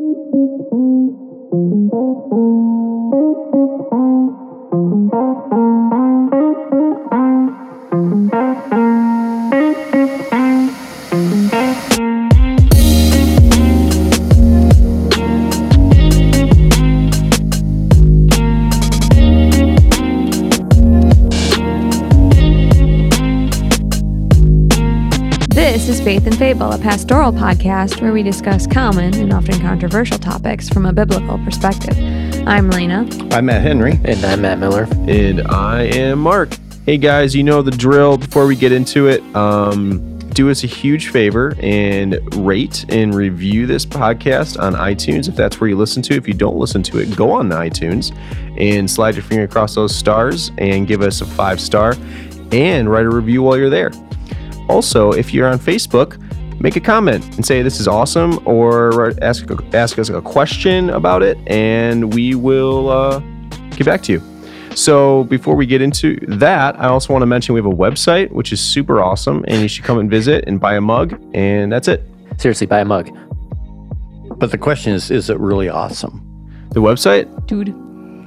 This 0.00 0.16
is 0.16 0.60
Faith 0.70 1.52
and 1.52 1.90
Fable, 1.90 2.28
a 2.32 2.69
pastoral 26.80 27.30
podcast 27.30 28.00
where 28.00 28.12
we 28.12 28.22
discuss 28.22 28.66
common 28.66 29.14
and 29.14 29.34
often 29.34 29.60
controversial 29.60 30.18
topics 30.18 30.68
from 30.68 30.86
a 30.86 30.92
biblical 30.92 31.38
perspective. 31.44 31.94
I'm 32.48 32.70
Lena. 32.70 33.06
I'm 33.32 33.46
Matt 33.46 33.62
Henry. 33.62 34.00
And 34.04 34.24
I'm 34.24 34.40
Matt 34.40 34.58
Miller. 34.58 34.88
And 35.06 35.42
I 35.42 35.82
am 35.82 36.20
Mark. 36.20 36.48
Hey 36.86 36.96
guys, 36.96 37.34
you 37.34 37.42
know 37.42 37.60
the 37.60 37.70
drill. 37.70 38.16
Before 38.16 38.46
we 38.46 38.56
get 38.56 38.72
into 38.72 39.08
it, 39.08 39.22
um, 39.36 40.18
do 40.30 40.48
us 40.48 40.64
a 40.64 40.66
huge 40.66 41.08
favor 41.08 41.54
and 41.60 42.18
rate 42.36 42.86
and 42.88 43.14
review 43.14 43.66
this 43.66 43.84
podcast 43.84 44.58
on 44.58 44.72
iTunes 44.72 45.28
if 45.28 45.36
that's 45.36 45.60
where 45.60 45.68
you 45.68 45.76
listen 45.76 46.02
to. 46.04 46.14
If 46.14 46.26
you 46.26 46.34
don't 46.34 46.56
listen 46.56 46.82
to 46.84 46.98
it, 46.98 47.14
go 47.14 47.30
on 47.30 47.50
the 47.50 47.56
iTunes 47.56 48.16
and 48.58 48.90
slide 48.90 49.16
your 49.16 49.24
finger 49.24 49.44
across 49.44 49.74
those 49.74 49.94
stars 49.94 50.50
and 50.56 50.86
give 50.86 51.02
us 51.02 51.20
a 51.20 51.26
five 51.26 51.60
star 51.60 51.94
and 52.52 52.90
write 52.90 53.04
a 53.04 53.10
review 53.10 53.42
while 53.42 53.58
you're 53.58 53.68
there. 53.68 53.90
Also, 54.70 55.12
if 55.12 55.34
you're 55.34 55.46
on 55.46 55.58
Facebook, 55.58 56.16
make 56.60 56.76
a 56.76 56.80
comment 56.80 57.24
and 57.36 57.44
say 57.44 57.62
this 57.62 57.80
is 57.80 57.88
awesome 57.88 58.38
or 58.46 59.12
ask, 59.22 59.46
ask 59.72 59.98
us 59.98 60.10
a 60.10 60.20
question 60.20 60.90
about 60.90 61.22
it 61.22 61.38
and 61.46 62.14
we 62.14 62.34
will 62.34 62.90
uh, 62.90 63.18
get 63.70 63.86
back 63.86 64.02
to 64.02 64.12
you. 64.12 64.22
So 64.76 65.24
before 65.24 65.56
we 65.56 65.66
get 65.66 65.82
into 65.82 66.16
that, 66.28 66.78
I 66.78 66.88
also 66.88 67.12
want 67.12 67.22
to 67.22 67.26
mention 67.26 67.54
we 67.54 67.58
have 67.58 67.66
a 67.66 67.74
website 67.74 68.30
which 68.30 68.52
is 68.52 68.60
super 68.60 69.02
awesome 69.02 69.44
and 69.48 69.62
you 69.62 69.68
should 69.68 69.84
come 69.84 69.98
and 69.98 70.08
visit 70.08 70.44
and 70.46 70.60
buy 70.60 70.74
a 70.74 70.80
mug 70.80 71.20
and 71.34 71.72
that's 71.72 71.88
it. 71.88 72.02
Seriously, 72.38 72.66
buy 72.66 72.80
a 72.80 72.84
mug. 72.84 73.10
But 74.38 74.50
the 74.50 74.58
question 74.58 74.92
is, 74.92 75.10
is 75.10 75.28
it 75.28 75.38
really 75.38 75.68
awesome? 75.68 76.26
The 76.70 76.80
website? 76.80 77.46
Dude. 77.46 77.74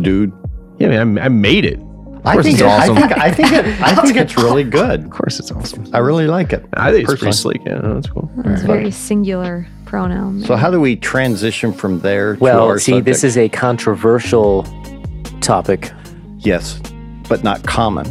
Dude. 0.04 0.34
Yeah, 0.80 0.90
man, 0.90 1.18
I, 1.18 1.26
I 1.26 1.30
made 1.30 1.66
it. 1.66 1.80
I 2.26 2.42
think, 2.42 2.54
it's 2.54 2.62
it, 2.62 2.66
awesome. 2.66 2.98
I 2.98 3.02
think 3.02 3.18
I 3.18 3.32
think 3.32 3.52
it, 3.52 3.82
I 3.82 3.96
think 4.02 4.18
it's 4.18 4.38
really 4.38 4.64
good. 4.64 5.04
Of 5.06 5.10
course 5.10 5.40
it's 5.40 5.52
awesome. 5.52 5.88
I 5.94 5.98
really 6.00 6.28
like 6.28 6.54
it. 6.54 6.66
I 6.74 6.92
think 6.92 7.04
it's 7.04 7.10
pretty 7.12 7.26
personally. 7.26 7.60
sleek. 7.60 7.68
Yeah, 7.68 7.80
that's 7.94 8.08
cool. 8.08 8.32
That's 8.38 8.62
very 8.62 8.92
singular 8.92 9.68
pronoun. 9.86 10.42
So 10.42 10.56
how 10.56 10.72
do 10.72 10.80
we 10.80 10.96
transition 10.96 11.74
from 11.74 12.00
there 12.00 12.36
to 12.36 12.40
Well, 12.42 12.66
our 12.68 12.80
see, 12.80 13.02
this 13.02 13.24
is 13.24 13.38
a 13.38 13.50
controversial 13.50 14.64
topic. 15.42 15.92
yes, 16.40 16.80
but 17.28 17.44
not 17.44 17.64
common. 17.64 18.06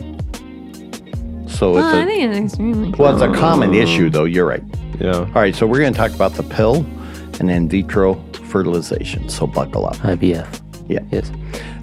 So 1.48 1.77
it's 1.77 1.84
well, 1.84 1.96
I 1.96 2.02
a 2.02 2.06
think 2.06 2.22
it's 2.24 2.38
extremely 2.38 2.90
well, 2.98 3.14
it's 3.14 3.22
a 3.22 3.38
common 3.38 3.74
issue 3.74 4.10
though. 4.10 4.24
You're 4.24 4.46
right. 4.46 4.62
Yeah. 5.00 5.12
All 5.20 5.24
right, 5.33 5.55
so 5.55 5.66
we're 5.66 5.80
going 5.80 5.92
to 5.92 5.98
talk 5.98 6.12
about 6.14 6.34
the 6.34 6.42
pill 6.42 6.86
and 7.40 7.50
in 7.50 7.68
vitro 7.68 8.14
fertilization. 8.48 9.28
So 9.28 9.46
buckle 9.46 9.86
up. 9.86 9.96
IVF. 9.96 10.61
Yeah. 10.93 11.01
Yes. 11.11 11.31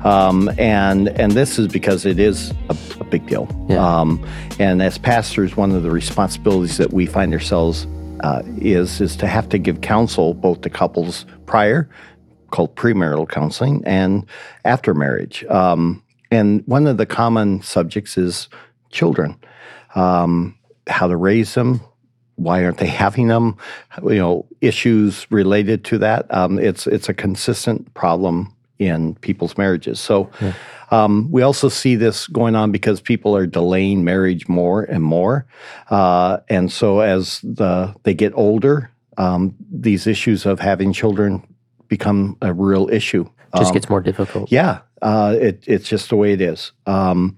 um, 0.06 0.50
and 0.58 1.10
and 1.20 1.32
this 1.34 1.60
is 1.60 1.68
because 1.68 2.06
it 2.06 2.20
is 2.20 2.52
a, 2.70 2.78
a 3.00 3.04
big 3.04 3.26
deal. 3.28 3.48
Yeah. 3.70 3.86
Um, 3.86 4.26
and 4.60 4.82
as 4.82 4.98
pastors, 4.98 5.58
one 5.58 5.72
of 5.72 5.84
the 5.84 5.92
responsibilities 5.92 6.78
that 6.78 6.94
we 6.94 7.06
find 7.06 7.34
ourselves 7.34 7.88
uh, 8.22 8.42
is 8.58 9.02
is 9.02 9.16
to 9.18 9.28
have 9.28 9.50
to 9.50 9.58
give 9.58 9.82
counsel 9.82 10.34
both 10.34 10.62
to 10.62 10.70
couples 10.70 11.26
prior, 11.46 11.90
called 12.52 12.76
premarital 12.76 13.28
counseling, 13.30 13.84
and 13.86 14.26
after 14.66 14.94
marriage. 14.94 15.44
Um, 15.46 16.04
and 16.32 16.64
one 16.68 16.86
of 16.86 16.98
the 16.98 17.06
common 17.06 17.62
subjects 17.62 18.18
is 18.18 18.50
children, 18.92 19.36
um, 19.96 20.56
how 20.88 21.08
to 21.08 21.18
raise 21.18 21.54
them. 21.56 21.82
Why 22.36 22.64
aren't 22.64 22.78
they 22.78 22.88
having 22.88 23.28
them? 23.28 23.58
You 24.04 24.16
know, 24.16 24.46
issues 24.62 25.28
related 25.30 25.84
to 25.86 25.98
that. 25.98 26.34
Um, 26.34 26.58
it's 26.60 26.88
it's 26.88 27.10
a 27.10 27.14
consistent 27.14 27.94
problem 27.96 28.54
in 28.80 29.16
people's 29.16 29.58
marriages. 29.58 30.00
So 30.00 30.30
um, 30.90 31.30
we 31.32 31.42
also 31.44 31.70
see 31.70 31.96
this 31.96 32.28
going 32.28 32.56
on 32.56 32.72
because 32.72 33.02
people 33.02 33.36
are 33.36 33.46
delaying 33.46 34.04
marriage 34.04 34.48
more 34.48 34.84
and 34.84 35.04
more, 35.04 35.46
uh, 35.90 36.38
and 36.50 36.72
so 36.72 37.02
as 37.02 37.42
the 37.42 37.94
they 38.04 38.14
get 38.14 38.34
older, 38.36 38.90
um, 39.18 39.54
these 39.72 40.08
issues 40.08 40.46
of 40.46 40.60
having 40.60 40.94
children 40.94 41.44
become 41.88 42.38
a 42.42 42.54
real 42.54 42.90
issue. 42.90 43.26
Just 43.56 43.70
Um, 43.70 43.74
gets 43.74 43.90
more 43.90 44.02
difficult. 44.02 44.52
yeah, 44.52 44.80
uh, 45.02 45.36
it, 45.40 45.64
it's 45.68 45.88
just 45.90 46.10
the 46.10 46.16
way 46.16 46.34
it 46.34 46.42
is. 46.42 46.72
Um, 46.86 47.38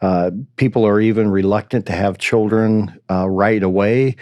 uh, 0.00 0.30
people 0.56 0.86
are 0.86 1.00
even 1.00 1.28
reluctant 1.30 1.84
to 1.86 1.92
have 1.92 2.18
children 2.18 2.98
uh, 3.10 3.28
right 3.28 3.62
away. 3.62 4.14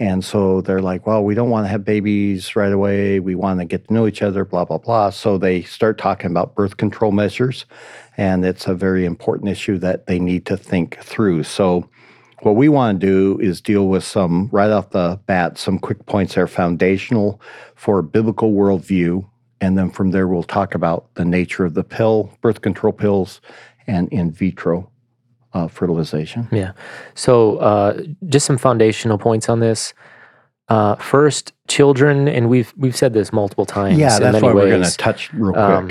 And 0.00 0.24
so 0.24 0.60
they're 0.60 0.80
like, 0.80 1.06
well, 1.06 1.24
we 1.24 1.34
don't 1.34 1.50
want 1.50 1.64
to 1.64 1.68
have 1.68 1.84
babies 1.84 2.54
right 2.54 2.72
away. 2.72 3.18
We 3.18 3.34
want 3.34 3.58
to 3.58 3.64
get 3.64 3.88
to 3.88 3.94
know 3.94 4.06
each 4.06 4.22
other, 4.22 4.44
blah, 4.44 4.64
blah, 4.64 4.78
blah. 4.78 5.10
So 5.10 5.38
they 5.38 5.62
start 5.62 5.98
talking 5.98 6.30
about 6.30 6.54
birth 6.54 6.76
control 6.76 7.10
measures. 7.10 7.66
And 8.16 8.44
it's 8.44 8.68
a 8.68 8.74
very 8.74 9.04
important 9.04 9.48
issue 9.48 9.76
that 9.78 10.06
they 10.06 10.20
need 10.20 10.46
to 10.46 10.56
think 10.56 10.98
through. 11.00 11.42
So 11.44 11.88
what 12.42 12.54
we 12.54 12.68
want 12.68 13.00
to 13.00 13.06
do 13.06 13.40
is 13.40 13.60
deal 13.60 13.88
with 13.88 14.04
some, 14.04 14.48
right 14.52 14.70
off 14.70 14.90
the 14.90 15.18
bat, 15.26 15.58
some 15.58 15.80
quick 15.80 16.06
points 16.06 16.34
that 16.34 16.42
are 16.42 16.46
foundational 16.46 17.40
for 17.74 17.98
a 17.98 18.04
biblical 18.04 18.52
worldview. 18.52 19.28
And 19.60 19.76
then 19.76 19.90
from 19.90 20.12
there, 20.12 20.28
we'll 20.28 20.44
talk 20.44 20.76
about 20.76 21.12
the 21.14 21.24
nature 21.24 21.64
of 21.64 21.74
the 21.74 21.82
pill, 21.82 22.30
birth 22.40 22.60
control 22.60 22.92
pills, 22.92 23.40
and 23.88 24.08
in 24.12 24.30
vitro 24.30 24.88
uh, 25.54 25.68
fertilization. 25.68 26.48
Yeah. 26.52 26.72
So, 27.14 27.58
uh, 27.58 28.02
just 28.28 28.46
some 28.46 28.58
foundational 28.58 29.18
points 29.18 29.48
on 29.48 29.60
this. 29.60 29.94
Uh, 30.68 30.96
first, 30.96 31.52
children, 31.66 32.28
and 32.28 32.50
we've 32.50 32.74
we've 32.76 32.96
said 32.96 33.14
this 33.14 33.32
multiple 33.32 33.64
times. 33.64 33.98
Yeah, 33.98 34.16
in 34.16 34.22
that's 34.22 34.32
many 34.34 34.46
why 34.46 34.52
we're 34.52 34.68
going 34.68 34.82
ways, 34.82 34.92
to 34.92 34.98
touch 34.98 35.32
real 35.32 35.52
quick. 35.52 35.64
Um, 35.64 35.90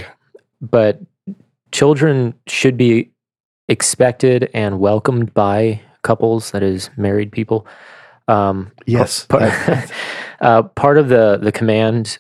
but 0.62 1.02
children 1.72 2.34
should 2.48 2.78
be 2.78 3.12
expected 3.68 4.50
and 4.54 4.80
welcomed 4.80 5.34
by 5.34 5.82
couples, 6.04 6.52
that 6.52 6.64
is, 6.64 6.90
married 6.96 7.32
people. 7.32 7.68
Um, 8.28 8.72
yes. 8.86 9.26
part, 9.26 9.52
uh, 10.42 10.64
part 10.64 10.98
of 10.98 11.10
the 11.10 11.40
the 11.42 11.52
command 11.52 12.20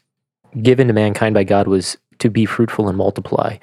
given 0.61 0.87
to 0.87 0.93
mankind 0.93 1.33
by 1.33 1.43
God 1.43 1.67
was 1.67 1.97
to 2.19 2.29
be 2.29 2.45
fruitful 2.45 2.87
and 2.87 2.97
multiply. 2.97 3.57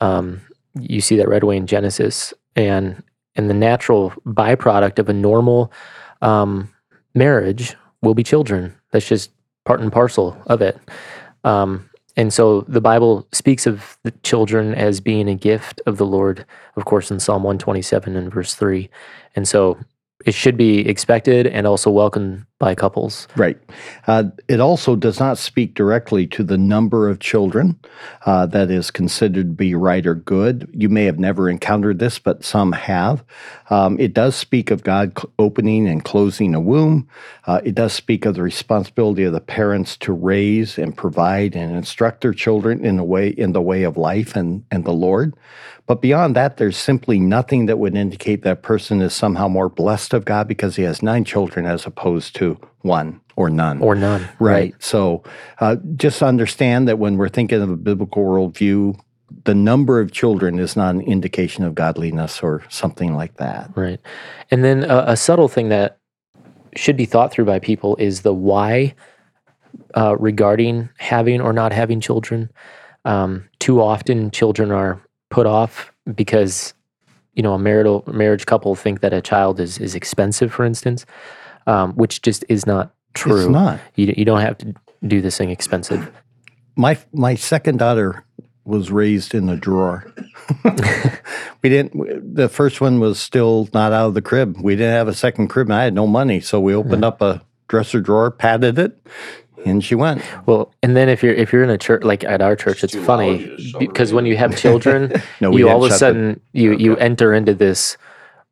Um, 0.00 0.40
you 0.80 1.00
see 1.00 1.16
that 1.16 1.28
right 1.28 1.42
away 1.42 1.56
in 1.56 1.66
Genesis, 1.66 2.34
and 2.56 3.02
and 3.36 3.48
the 3.48 3.54
natural 3.54 4.12
byproduct 4.26 4.98
of 4.98 5.08
a 5.08 5.12
normal 5.12 5.72
um, 6.20 6.68
marriage 7.14 7.74
will 8.02 8.14
be 8.14 8.22
children. 8.22 8.74
That's 8.90 9.06
just 9.06 9.30
part 9.64 9.80
and 9.80 9.92
parcel 9.92 10.40
of 10.46 10.60
it. 10.62 10.78
Um, 11.44 11.88
and 12.16 12.32
so 12.32 12.62
the 12.62 12.80
Bible 12.80 13.26
speaks 13.32 13.66
of 13.66 13.98
the 14.02 14.10
children 14.22 14.74
as 14.74 15.00
being 15.00 15.28
a 15.28 15.34
gift 15.34 15.80
of 15.86 15.96
the 15.96 16.06
Lord, 16.06 16.44
of 16.76 16.84
course, 16.84 17.10
in 17.10 17.20
Psalm 17.20 17.42
127 17.42 18.16
and 18.16 18.32
verse 18.32 18.54
3. 18.54 18.90
And 19.34 19.48
so 19.48 19.78
it 20.26 20.34
should 20.34 20.56
be 20.56 20.86
expected 20.86 21.46
and 21.46 21.66
also 21.66 21.90
welcomed 21.90 22.44
by 22.62 22.76
couples. 22.76 23.26
Right. 23.34 23.58
Uh, 24.06 24.26
it 24.46 24.60
also 24.60 24.94
does 24.94 25.18
not 25.18 25.36
speak 25.36 25.74
directly 25.74 26.28
to 26.28 26.44
the 26.44 26.56
number 26.56 27.08
of 27.08 27.18
children 27.18 27.76
uh, 28.24 28.46
that 28.46 28.70
is 28.70 28.92
considered 28.92 29.48
to 29.48 29.52
be 29.52 29.74
right 29.74 30.06
or 30.06 30.14
good. 30.14 30.70
You 30.72 30.88
may 30.88 31.04
have 31.06 31.18
never 31.18 31.50
encountered 31.50 31.98
this, 31.98 32.20
but 32.20 32.44
some 32.44 32.70
have. 32.70 33.24
Um, 33.68 33.98
it 33.98 34.14
does 34.14 34.36
speak 34.36 34.70
of 34.70 34.84
God 34.84 35.18
opening 35.40 35.88
and 35.88 36.04
closing 36.04 36.54
a 36.54 36.60
womb. 36.60 37.08
Uh, 37.48 37.60
it 37.64 37.74
does 37.74 37.94
speak 37.94 38.26
of 38.26 38.36
the 38.36 38.42
responsibility 38.42 39.24
of 39.24 39.32
the 39.32 39.40
parents 39.40 39.96
to 39.96 40.12
raise 40.12 40.78
and 40.78 40.96
provide 40.96 41.56
and 41.56 41.74
instruct 41.74 42.20
their 42.20 42.32
children 42.32 42.84
in 42.84 42.96
the 42.96 43.02
way 43.02 43.30
in 43.30 43.54
the 43.54 43.60
way 43.60 43.82
of 43.82 43.96
life 43.96 44.36
and, 44.36 44.64
and 44.70 44.84
the 44.84 44.92
Lord. 44.92 45.34
But 45.86 46.00
beyond 46.00 46.36
that, 46.36 46.58
there's 46.58 46.76
simply 46.76 47.18
nothing 47.18 47.66
that 47.66 47.78
would 47.78 47.96
indicate 47.96 48.42
that 48.42 48.62
person 48.62 49.02
is 49.02 49.12
somehow 49.12 49.48
more 49.48 49.68
blessed 49.68 50.14
of 50.14 50.24
God 50.24 50.46
because 50.46 50.76
he 50.76 50.84
has 50.84 51.02
nine 51.02 51.24
children 51.24 51.66
as 51.66 51.86
opposed 51.86 52.36
to 52.36 52.51
one 52.80 53.20
or 53.36 53.50
none. 53.50 53.80
Or 53.80 53.94
none. 53.94 54.28
right. 54.38 54.74
So 54.78 55.22
uh, 55.60 55.76
just 55.96 56.22
understand 56.22 56.88
that 56.88 56.98
when 56.98 57.16
we're 57.16 57.28
thinking 57.28 57.60
of 57.62 57.70
a 57.70 57.76
biblical 57.76 58.24
worldview, 58.24 58.98
the 59.44 59.54
number 59.54 60.00
of 60.00 60.12
children 60.12 60.58
is 60.58 60.76
not 60.76 60.94
an 60.94 61.00
indication 61.00 61.64
of 61.64 61.74
godliness 61.74 62.42
or 62.42 62.62
something 62.68 63.14
like 63.14 63.36
that. 63.36 63.70
Right. 63.74 64.00
And 64.50 64.62
then 64.62 64.84
a, 64.84 65.04
a 65.08 65.16
subtle 65.16 65.48
thing 65.48 65.68
that 65.70 65.98
should 66.76 66.96
be 66.96 67.06
thought 67.06 67.32
through 67.32 67.44
by 67.44 67.58
people 67.58 67.96
is 67.96 68.22
the 68.22 68.34
why 68.34 68.94
uh, 69.94 70.16
regarding 70.18 70.88
having 70.98 71.40
or 71.40 71.52
not 71.52 71.72
having 71.72 72.00
children. 72.00 72.50
Um, 73.04 73.48
too 73.58 73.80
often, 73.80 74.30
children 74.30 74.70
are 74.70 75.02
put 75.30 75.46
off 75.46 75.92
because 76.14 76.74
you 77.34 77.42
know 77.42 77.54
a 77.54 77.58
marital 77.58 78.04
marriage 78.06 78.46
couple 78.46 78.74
think 78.74 79.00
that 79.00 79.12
a 79.12 79.20
child 79.20 79.60
is 79.60 79.78
is 79.78 79.94
expensive, 79.94 80.52
for 80.52 80.64
instance, 80.64 81.04
um, 81.66 81.92
which 81.94 82.22
just 82.22 82.44
is 82.48 82.66
not 82.66 82.94
true. 83.14 83.38
It's 83.40 83.48
not. 83.48 83.80
You 83.96 84.12
you 84.16 84.24
don't 84.24 84.40
have 84.40 84.58
to 84.58 84.74
do 85.06 85.20
this 85.20 85.36
thing 85.38 85.50
expensive. 85.50 86.10
my 86.76 86.98
my 87.12 87.34
second 87.34 87.78
daughter 87.78 88.24
was 88.64 88.90
raised 88.92 89.34
in 89.34 89.48
a 89.48 89.56
drawer. 89.56 90.12
we 91.62 91.68
didn't. 91.68 92.34
The 92.34 92.48
first 92.48 92.80
one 92.80 93.00
was 93.00 93.18
still 93.20 93.68
not 93.74 93.92
out 93.92 94.08
of 94.08 94.14
the 94.14 94.22
crib. 94.22 94.56
We 94.60 94.76
didn't 94.76 94.94
have 94.94 95.08
a 95.08 95.14
second 95.14 95.48
crib, 95.48 95.66
and 95.68 95.74
I 95.74 95.84
had 95.84 95.94
no 95.94 96.06
money, 96.06 96.40
so 96.40 96.60
we 96.60 96.74
opened 96.74 97.04
up 97.04 97.20
a 97.20 97.42
dresser 97.68 98.00
drawer, 98.00 98.30
padded 98.30 98.78
it, 98.78 98.96
and 99.64 99.82
she 99.84 99.94
went. 99.94 100.22
Well, 100.46 100.72
and 100.82 100.94
then 100.96 101.08
if 101.08 101.22
you're 101.22 101.34
if 101.34 101.52
you're 101.52 101.64
in 101.64 101.70
a 101.70 101.78
church 101.78 102.04
like 102.04 102.22
at 102.24 102.40
our 102.40 102.54
church, 102.56 102.84
it's 102.84 102.94
funny 102.94 103.56
because 103.78 104.12
when 104.12 104.26
you 104.26 104.36
have 104.36 104.56
children, 104.56 105.12
No, 105.40 105.50
we 105.50 105.60
you 105.60 105.68
all 105.68 105.84
of 105.84 105.90
a 105.90 105.94
shut 105.94 105.94
the- 105.94 105.98
sudden 105.98 106.40
you 106.52 106.72
you 106.72 106.96
enter 106.96 107.32
into 107.34 107.54
this 107.54 107.96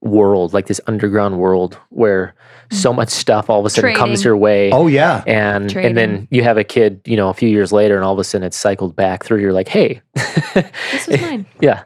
world 0.01 0.55
like 0.55 0.67
this 0.67 0.81
underground 0.87 1.39
world 1.39 1.77
where 1.91 2.35
so 2.71 2.93
much 2.93 3.09
stuff 3.11 3.51
all 3.51 3.61
of 3.61 3.67
a 3.67 3.71
sudden 3.71 3.95
comes 3.95 4.25
your 4.25 4.37
way. 4.37 4.71
Oh 4.73 4.87
yeah, 4.87 5.23
and 5.27 5.75
and 5.77 5.97
then 5.97 6.29
you 6.31 6.43
have 6.43 6.57
a 6.57 6.65
kid, 6.65 7.01
you 7.05 7.17
know, 7.17 7.29
a 7.29 7.35
few 7.35 7.49
years 7.49 7.73
later, 7.73 7.97
and 7.97 8.05
all 8.05 8.13
of 8.13 8.19
a 8.19 8.25
sudden 8.25 8.47
it's 8.47 8.57
cycled 8.57 8.95
back 8.97 9.25
through. 9.25 9.41
You're 9.41 9.53
like, 9.53 9.69
hey, 9.69 10.01
This 10.55 11.07
was 11.09 11.21
mine. 11.21 11.47
yeah. 11.61 11.83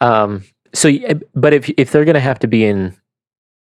Um, 0.00 0.42
so, 0.74 0.90
but 1.34 1.52
if 1.54 1.70
if 1.70 1.90
they're 1.90 2.04
gonna 2.04 2.20
have 2.20 2.38
to 2.40 2.46
be 2.46 2.64
in, 2.64 2.94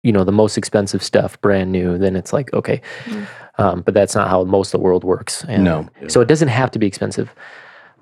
you 0.02 0.12
know, 0.12 0.24
the 0.24 0.32
most 0.32 0.56
expensive 0.56 1.02
stuff, 1.02 1.40
brand 1.40 1.70
new, 1.70 1.98
then 1.98 2.16
it's 2.16 2.32
like 2.32 2.52
okay. 2.54 2.80
Mm. 3.04 3.26
Um, 3.58 3.80
but 3.82 3.94
that's 3.94 4.14
not 4.16 4.28
how 4.28 4.42
most 4.44 4.74
of 4.74 4.80
the 4.80 4.84
world 4.84 5.04
works. 5.04 5.44
And 5.48 5.62
No. 5.64 5.88
So 6.08 6.20
it 6.20 6.26
doesn't 6.28 6.48
have 6.48 6.70
to 6.72 6.78
be 6.80 6.86
expensive. 6.88 7.32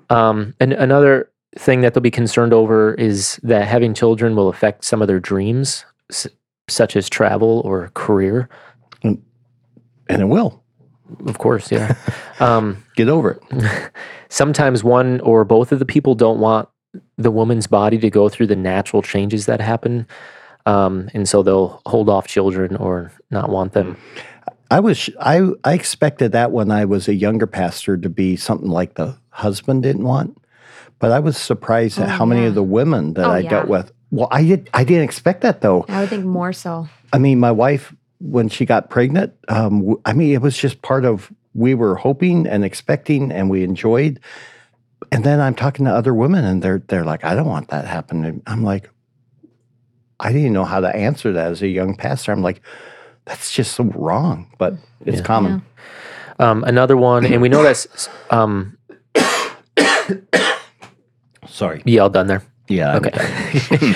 Um, 0.09 0.55
and 0.59 0.73
another 0.73 1.29
thing 1.57 1.81
that 1.81 1.93
they'll 1.93 2.01
be 2.01 2.09
concerned 2.09 2.53
over 2.53 2.95
is 2.95 3.39
that 3.43 3.67
having 3.67 3.93
children 3.93 4.35
will 4.35 4.49
affect 4.49 4.83
some 4.83 5.01
of 5.01 5.07
their 5.07 5.19
dreams, 5.19 5.85
s- 6.09 6.27
such 6.67 6.95
as 6.95 7.09
travel 7.09 7.61
or 7.65 7.89
career. 7.93 8.49
and 9.03 10.21
it 10.21 10.25
will 10.25 10.63
Of 11.25 11.37
course, 11.37 11.71
yeah. 11.71 11.95
um, 12.39 12.83
get 12.95 13.09
over 13.09 13.31
it. 13.51 13.91
sometimes 14.29 14.83
one 14.83 15.19
or 15.21 15.43
both 15.45 15.71
of 15.71 15.79
the 15.79 15.85
people 15.85 16.15
don't 16.15 16.39
want 16.39 16.67
the 17.17 17.31
woman's 17.31 17.67
body 17.67 17.97
to 17.99 18.09
go 18.09 18.29
through 18.29 18.47
the 18.47 18.55
natural 18.55 19.01
changes 19.01 19.45
that 19.45 19.61
happen. 19.61 20.05
Um, 20.65 21.09
and 21.13 21.27
so 21.27 21.43
they'll 21.43 21.81
hold 21.85 22.09
off 22.09 22.27
children 22.27 22.75
or 22.77 23.11
not 23.31 23.49
want 23.49 23.73
them. 23.73 23.97
I 24.71 24.79
was 24.79 25.09
I 25.19 25.49
I 25.63 25.73
expected 25.73 26.31
that 26.31 26.51
when 26.51 26.71
I 26.71 26.85
was 26.85 27.07
a 27.07 27.13
younger 27.13 27.45
pastor 27.47 27.95
to 27.97 28.09
be 28.09 28.35
something 28.35 28.69
like 28.69 28.95
the 28.95 29.15
husband 29.29 29.83
didn't 29.83 30.03
want, 30.03 30.37
but 30.99 31.11
I 31.11 31.19
was 31.19 31.37
surprised 31.37 31.99
at 31.99 32.07
Oh, 32.09 32.11
how 32.11 32.25
many 32.25 32.45
of 32.45 32.55
the 32.55 32.63
women 32.63 33.13
that 33.15 33.25
Oh, 33.25 33.31
I 33.31 33.39
yeah. 33.39 33.49
dealt 33.49 33.67
with. 33.67 33.91
Well, 34.13 34.27
I 34.29 34.43
did 34.43 34.69
I 34.75 34.83
didn't 34.83 35.05
expect 35.05 35.41
that 35.41 35.61
though. 35.61 35.85
I 35.89 36.01
would 36.01 36.09
think 36.09 36.23
more 36.23 36.53
so. 36.53 36.87
I 37.11 37.17
mean, 37.17 37.39
my 37.39 37.51
wife 37.51 37.95
when 38.21 38.47
she 38.47 38.63
got 38.63 38.91
pregnant, 38.91 39.33
um, 39.49 39.79
w- 39.79 40.01
I 40.05 40.13
mean, 40.13 40.31
it 40.33 40.41
was 40.41 40.55
just 40.55 40.83
part 40.83 41.03
of 41.03 41.33
we 41.55 41.73
were 41.73 41.95
hoping 41.95 42.45
and 42.47 42.63
expecting, 42.63 43.31
and 43.31 43.49
we 43.49 43.63
enjoyed. 43.63 44.19
And 45.11 45.23
then 45.23 45.41
I'm 45.41 45.55
talking 45.55 45.85
to 45.85 45.91
other 45.91 46.13
women, 46.13 46.45
and 46.45 46.61
they're 46.61 46.83
they're 46.89 47.03
like, 47.03 47.25
I 47.25 47.33
don't 47.33 47.47
want 47.47 47.69
that 47.69 47.85
happening. 47.85 48.43
I'm 48.45 48.63
like, 48.63 48.87
I 50.19 50.31
didn't 50.31 50.53
know 50.53 50.63
how 50.63 50.79
to 50.79 50.95
answer 50.95 51.31
that 51.33 51.51
as 51.51 51.63
a 51.63 51.67
young 51.67 51.95
pastor. 51.95 52.31
I'm 52.31 52.43
like, 52.43 52.61
that's 53.25 53.51
just 53.51 53.73
so 53.73 53.85
wrong, 53.85 54.45
but 54.59 54.75
it's 55.07 55.17
Yeah. 55.17 55.23
common. 55.23 55.63
Um, 56.37 56.63
another 56.65 56.97
one, 56.97 57.25
and 57.25 57.41
we 57.41 57.49
know 57.49 57.63
that's 57.63 58.09
um, 58.29 58.77
Sorry. 61.47 61.81
you 61.85 61.99
all 61.99 62.11
done 62.11 62.27
there. 62.27 62.43
Yeah. 62.69 62.95
Okay. 62.97 63.93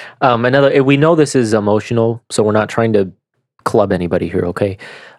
um, 0.20 0.44
another, 0.44 0.82
we 0.82 0.96
know 0.96 1.14
this 1.14 1.34
is 1.34 1.54
emotional, 1.54 2.22
so 2.30 2.42
we're 2.42 2.52
not 2.52 2.68
trying 2.68 2.92
to 2.94 3.12
club 3.64 3.92
anybody 3.92 4.28
here, 4.28 4.44
okay? 4.46 4.76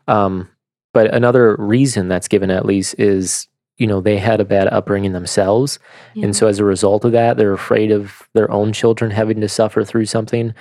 Um, 0.07 0.49
but 0.93 1.13
another 1.13 1.55
reason 1.57 2.07
that's 2.07 2.27
given, 2.27 2.51
at 2.51 2.65
least, 2.65 2.95
is 2.99 3.47
you 3.77 3.87
know 3.87 4.01
they 4.01 4.17
had 4.19 4.39
a 4.39 4.45
bad 4.45 4.67
upbringing 4.67 5.13
themselves, 5.13 5.79
Yeah. 6.13 6.25
and 6.25 6.35
so 6.35 6.47
as 6.47 6.59
a 6.59 6.65
result 6.65 7.05
of 7.05 7.11
that, 7.13 7.37
they're 7.37 7.53
afraid 7.53 7.91
of 7.91 8.27
their 8.33 8.51
own 8.51 8.71
children 8.73 9.09
having 9.11 9.41
to 9.41 9.49
suffer 9.49 9.83
through 9.83 10.05
something. 10.05 10.53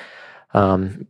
Um, 0.55 1.07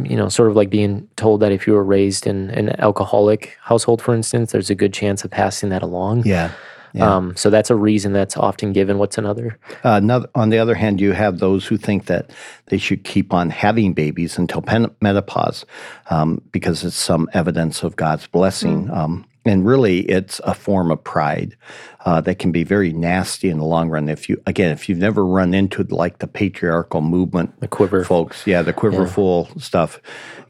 you 0.00 0.16
know, 0.16 0.28
sort 0.28 0.48
of 0.48 0.56
like 0.56 0.70
being 0.70 1.08
told 1.16 1.40
that 1.40 1.52
if 1.52 1.66
you 1.66 1.72
were 1.72 1.84
raised 1.84 2.26
in 2.26 2.50
an 2.50 2.80
alcoholic 2.80 3.56
household, 3.60 4.00
for 4.00 4.14
instance, 4.14 4.52
there's 4.52 4.70
a 4.70 4.74
good 4.74 4.92
chance 4.94 5.24
of 5.24 5.30
passing 5.30 5.68
that 5.70 5.82
along. 5.82 6.22
yeah. 6.24 6.52
Yeah. 6.92 7.14
Um, 7.16 7.36
so 7.36 7.50
that's 7.50 7.70
a 7.70 7.76
reason 7.76 8.12
that's 8.12 8.36
often 8.36 8.72
given. 8.72 8.98
What's 8.98 9.16
another? 9.18 9.58
Uh, 9.84 9.98
another, 10.02 10.28
on 10.34 10.50
the 10.50 10.58
other 10.58 10.74
hand, 10.74 11.00
you 11.00 11.12
have 11.12 11.38
those 11.38 11.66
who 11.66 11.76
think 11.76 12.06
that 12.06 12.30
they 12.66 12.78
should 12.78 13.04
keep 13.04 13.32
on 13.32 13.50
having 13.50 13.92
babies 13.92 14.38
until 14.38 14.60
pen- 14.62 14.94
menopause 15.00 15.64
um, 16.10 16.40
because 16.52 16.84
it's 16.84 16.96
some 16.96 17.28
evidence 17.32 17.82
of 17.82 17.96
God's 17.96 18.26
blessing. 18.26 18.90
Um, 18.90 19.24
and 19.46 19.64
really, 19.64 20.00
it's 20.00 20.38
a 20.44 20.52
form 20.52 20.90
of 20.90 21.02
pride 21.02 21.56
uh, 22.04 22.20
that 22.22 22.38
can 22.38 22.52
be 22.52 22.62
very 22.62 22.92
nasty 22.92 23.48
in 23.48 23.56
the 23.58 23.64
long 23.64 23.88
run. 23.88 24.08
If 24.08 24.28
you, 24.28 24.40
again, 24.46 24.70
if 24.70 24.86
you've 24.88 24.98
never 24.98 25.24
run 25.24 25.54
into 25.54 25.82
like 25.84 26.18
the 26.18 26.26
patriarchal 26.26 27.00
movement, 27.00 27.58
The 27.60 27.68
quiver. 27.68 28.04
folks, 28.04 28.46
yeah, 28.46 28.60
the 28.60 28.74
quiver 28.74 29.06
full 29.06 29.48
stuff, 29.58 29.98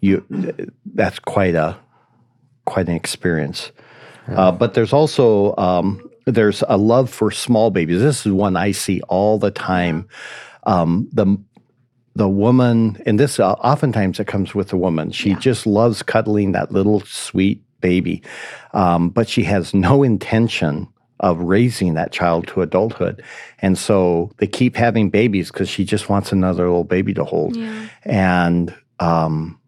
you 0.01 0.25
that's 0.87 1.21
quite 1.21 1.55
a 1.55 1.77
quite 2.65 2.89
an 2.89 2.97
experience. 2.97 3.71
Uh, 4.29 4.51
but 4.53 4.75
there's 4.75 4.93
also 4.93 5.55
um, 5.57 6.10
there's 6.27 6.63
a 6.69 6.77
love 6.77 7.11
for 7.11 7.31
small 7.31 7.71
babies. 7.71 8.01
This 8.01 8.27
is 8.27 8.33
one 8.33 8.57
I 8.57 8.73
see 8.73 9.01
all 9.09 9.39
the 9.39 9.51
time. 9.51 10.09
Um, 10.65 11.09
the 11.13 11.37
the 12.17 12.29
woman, 12.29 13.01
and 13.07 13.19
this 13.21 13.39
uh, 13.39 13.53
oftentimes 13.53 14.19
it 14.21 14.27
comes 14.27 14.55
with 14.55 14.69
the 14.69 14.77
woman. 14.77 15.11
She 15.13 15.35
just 15.37 15.67
loves 15.67 16.03
cuddling 16.03 16.53
that 16.53 16.73
little 16.73 17.01
sweet 17.01 17.63
baby, 17.81 18.23
um, 18.75 19.11
but 19.11 19.29
she 19.29 19.43
has 19.45 19.73
no 19.73 20.03
intention 20.03 20.89
of 21.21 21.39
raising 21.39 21.95
that 21.95 22.13
child 22.13 22.47
to 22.49 22.63
adulthood, 22.63 23.23
and 23.61 23.79
so 23.79 24.31
they 24.39 24.47
keep 24.47 24.75
having 24.75 25.09
babies 25.11 25.51
because 25.53 25.69
she 25.69 25.85
just 25.85 26.09
wants 26.09 26.33
another 26.33 26.65
little 26.65 26.85
baby 26.85 27.15
to 27.15 27.25
hold 27.25 27.57
Yeah. 27.57 27.89
and 28.05 28.75
um, 28.99 29.60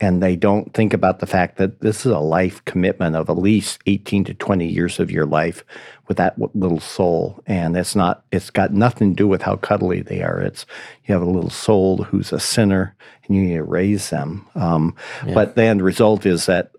and 0.00 0.22
they 0.22 0.36
don't 0.36 0.74
think 0.74 0.92
about 0.92 1.20
the 1.20 1.26
fact 1.26 1.56
that 1.56 1.80
this 1.80 2.04
is 2.04 2.12
a 2.12 2.18
life 2.18 2.64
commitment 2.66 3.16
of 3.16 3.30
at 3.30 3.38
least 3.38 3.80
18 3.86 4.24
to 4.24 4.34
20 4.34 4.66
years 4.66 5.00
of 5.00 5.10
your 5.10 5.24
life 5.24 5.64
with 6.06 6.18
that 6.18 6.36
little 6.54 6.80
soul. 6.80 7.42
And 7.46 7.76
it's 7.76 7.96
not 7.96 8.24
it's 8.30 8.50
got 8.50 8.72
nothing 8.72 9.12
to 9.12 9.16
do 9.16 9.26
with 9.26 9.42
how 9.42 9.56
cuddly 9.56 10.02
they 10.02 10.22
are. 10.22 10.40
It's 10.40 10.66
you 11.04 11.14
have 11.14 11.22
a 11.22 11.30
little 11.30 11.50
soul 11.50 12.04
who's 12.04 12.32
a 12.32 12.40
sinner 12.40 12.94
and 13.24 13.36
you 13.36 13.42
need 13.42 13.54
to 13.54 13.62
raise 13.62 14.10
them. 14.10 14.46
Um, 14.54 14.94
but 15.32 15.54
the 15.54 15.62
end 15.64 15.80
result 15.82 16.26
is 16.26 16.46
that 16.46 16.72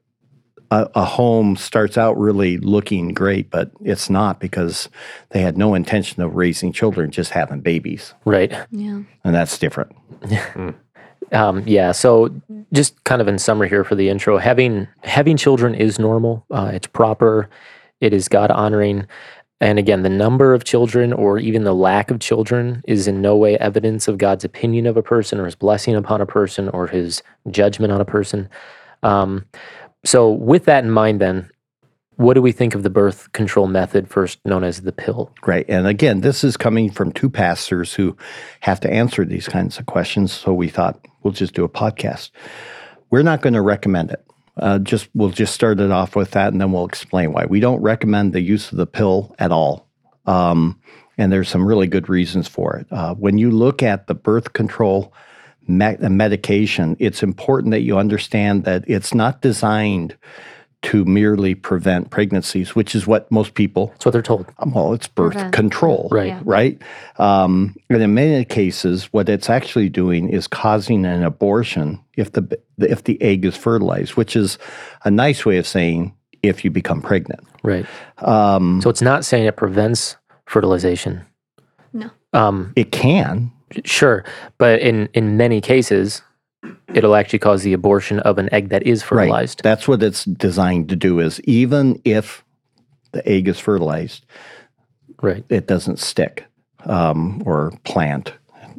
a, 0.70 0.88
a 0.96 1.06
home 1.06 1.56
starts 1.56 1.98
out 1.98 2.20
really 2.20 2.58
looking 2.58 3.14
great 3.14 3.50
but 3.50 3.72
it's 3.86 4.10
not 4.10 4.42
because 4.42 4.90
they 5.30 5.40
had 5.40 5.58
no 5.58 5.74
intention 5.74 6.22
of 6.22 6.36
raising 6.36 6.74
children 6.74 7.10
just 7.10 7.32
having 7.32 7.62
babies. 7.62 8.14
Right. 8.26 8.54
Yeah. 8.70 9.02
and 9.24 9.34
that's 9.34 9.58
different 9.58 9.96
Um, 11.32 11.64
yeah. 11.66 11.92
So, 11.92 12.34
just 12.74 13.04
kind 13.04 13.22
of 13.22 13.28
in 13.28 13.38
summary 13.38 13.70
here 13.70 13.84
for 13.84 13.96
the 13.96 14.10
intro, 14.10 14.38
having 14.38 14.88
having 15.04 15.38
children 15.38 15.76
is 15.76 16.00
normal. 16.00 16.46
Uh, 16.52 16.72
it's 16.74 16.88
proper. 16.88 17.50
It 18.00 18.14
is 18.14 18.28
God 18.28 18.52
honoring. 18.52 19.08
And 19.60 19.80
again, 19.80 20.04
the 20.04 20.10
number 20.10 20.54
of 20.54 20.64
children 20.64 21.14
or 21.14 21.40
even 21.40 21.64
the 21.64 21.74
lack 21.74 22.12
of 22.12 22.20
children 22.20 22.84
is 22.88 23.08
in 23.08 23.22
no 23.22 23.36
way 23.36 23.58
evidence 23.58 24.08
of 24.08 24.20
God's 24.20 24.46
opinion 24.46 24.86
of 24.86 24.98
a 24.98 25.04
person 25.04 25.40
or 25.40 25.46
his 25.46 25.56
blessing 25.56 25.96
upon 25.96 26.22
a 26.22 26.28
person 26.28 26.70
or 26.70 26.86
his 26.86 27.24
judgment 27.50 27.92
on 27.92 28.00
a 28.00 28.06
person. 28.06 28.50
Um, 29.02 29.46
so, 30.06 30.32
with 30.32 30.66
that 30.66 30.84
in 30.84 30.92
mind, 30.92 31.20
then, 31.20 31.50
what 32.18 32.34
do 32.34 32.42
we 32.42 32.52
think 32.52 32.76
of 32.76 32.84
the 32.84 32.90
birth 32.90 33.32
control 33.34 33.68
method, 33.68 34.10
first 34.10 34.40
known 34.44 34.64
as 34.64 34.82
the 34.82 34.92
pill? 34.92 35.32
Right. 35.46 35.66
And 35.68 35.88
again, 35.88 36.22
this 36.22 36.44
is 36.44 36.58
coming 36.58 36.90
from 36.90 37.12
two 37.12 37.30
pastors 37.30 37.94
who 37.94 38.18
have 38.62 38.80
to 38.82 38.92
answer 38.92 39.24
these 39.24 39.48
kinds 39.48 39.78
of 39.78 39.86
questions. 39.86 40.32
So 40.32 40.54
we 40.54 40.68
thought 40.68 41.00
we'll 41.28 41.34
just 41.34 41.54
do 41.54 41.66
a 41.66 41.70
podcast. 41.70 42.30
We're 43.10 43.22
not 43.22 43.42
going 43.42 43.54
to 43.54 43.62
recommend 43.62 44.12
it. 44.12 44.26
Uh, 44.56 44.80
just 44.80 45.10
we'll 45.14 45.30
just 45.30 45.54
start 45.54 45.82
it 45.82 45.92
off 45.92 46.16
with 46.16 46.32
that, 46.32 46.54
and 46.54 46.62
then 46.62 46.72
we'll 46.72 46.86
explain 46.86 47.34
why 47.34 47.46
we 47.46 47.60
don't 47.60 47.82
recommend 47.82 48.32
the 48.32 48.40
use 48.40 48.72
of 48.72 48.78
the 48.78 48.88
pill 48.88 49.36
at 49.38 49.52
all. 49.52 49.86
Um, 50.26 50.80
and 51.18 51.32
there's 51.32 51.50
some 51.50 51.68
really 51.68 51.88
good 51.88 52.08
reasons 52.08 52.48
for 52.48 52.78
it. 52.78 52.88
Uh, 52.90 53.14
when 53.16 53.38
you 53.38 53.52
look 53.52 53.84
at 53.84 54.08
the 54.08 54.16
birth 54.16 54.54
control 54.54 55.14
me- 55.68 55.98
medication, 56.00 56.96
it's 56.98 57.22
important 57.22 57.72
that 57.72 57.82
you 57.82 57.98
understand 57.98 58.64
that 58.64 58.86
it's 58.88 59.14
not 59.14 59.42
designed 59.42 60.16
to 60.84 61.04
merely 61.06 61.56
prevent 61.56 62.12
pregnancies, 62.12 62.76
which 62.76 62.94
is 62.96 63.08
what 63.08 63.30
most 63.32 63.56
people 63.56 63.88
That's 63.88 64.06
what 64.06 64.12
they're 64.12 64.22
told. 64.22 64.46
well, 64.66 64.94
it's 64.94 65.08
birth 65.08 65.34
Prevent. 65.34 65.54
control, 65.54 66.08
Right. 66.12 66.28
Yeah. 66.28 66.42
Right. 66.46 66.82
Um, 67.18 67.76
and 67.90 68.02
in 68.02 68.14
many 68.14 68.46
cases, 68.46 69.06
what 69.12 69.28
it's 69.28 69.50
actually 69.50 69.90
doing 69.90 70.30
is 70.30 70.48
causing 70.48 71.04
an 71.06 71.24
abortion 71.24 72.00
if 72.16 72.32
the 72.34 72.60
if 72.78 73.04
the 73.06 73.20
egg 73.22 73.44
is 73.44 73.56
fertilized, 73.56 74.16
which 74.16 74.36
is 74.36 74.60
a 75.04 75.10
nice 75.12 75.46
way 75.46 75.58
of 75.58 75.66
saying 75.66 76.14
if 76.44 76.64
you 76.64 76.70
become 76.70 77.02
pregnant. 77.02 77.42
Right. 77.64 77.86
Um, 78.20 78.80
So, 78.82 78.90
it's 78.90 79.02
not 79.02 79.26
saying 79.26 79.46
it 79.46 79.58
prevents 79.58 80.16
fertilization. 80.46 81.26
No. 81.92 82.12
Um, 82.34 82.72
it 82.76 82.92
can, 82.92 83.52
Sure, 83.84 84.24
but 84.60 84.80
in 84.80 85.10
in 85.14 85.36
many 85.38 85.60
cases, 85.60 86.22
it'll 86.94 87.16
actually 87.16 87.40
cause 87.40 87.64
the 87.64 87.74
abortion 87.74 88.20
of 88.20 88.38
an 88.38 88.52
egg 88.54 88.70
that 88.70 88.84
is 88.84 89.04
fertilized. 89.04 89.62
That's 89.64 89.88
what 89.88 90.02
it's 90.04 90.26
designed 90.26 90.90
to 90.90 90.96
do. 90.96 91.20
Is 91.20 91.40
even 91.42 92.02
if 92.06 92.44
the 93.12 93.28
egg 93.28 93.48
is 93.48 93.60
fertilized, 93.60 94.26
Right. 95.22 95.44
it 95.50 95.68
doesn't 95.68 96.00
stick 96.00 96.46
um, 96.86 97.42
or 97.46 97.74
plant. 97.84 98.34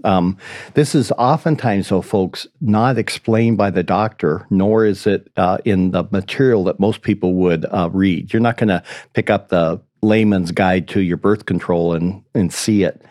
Um, 0.04 0.38
this 0.74 0.94
is 0.94 1.10
oftentimes, 1.18 1.88
though, 1.88 2.02
folks, 2.02 2.46
not 2.60 2.98
explained 2.98 3.56
by 3.58 3.70
the 3.70 3.82
doctor, 3.82 4.46
nor 4.48 4.84
is 4.84 5.06
it 5.08 5.28
uh, 5.36 5.58
in 5.64 5.90
the 5.90 6.04
material 6.12 6.62
that 6.64 6.78
most 6.78 7.02
people 7.02 7.34
would 7.34 7.66
uh, 7.66 7.90
read. 7.92 8.32
You're 8.32 8.40
not 8.40 8.56
going 8.58 8.68
to 8.68 8.82
pick 9.14 9.28
up 9.28 9.48
the 9.48 9.80
layman's 10.02 10.52
guide 10.52 10.88
to 10.88 11.00
your 11.00 11.16
birth 11.16 11.46
control 11.46 11.92
and, 11.92 12.22
and 12.34 12.52
see 12.52 12.82
it. 12.82 13.02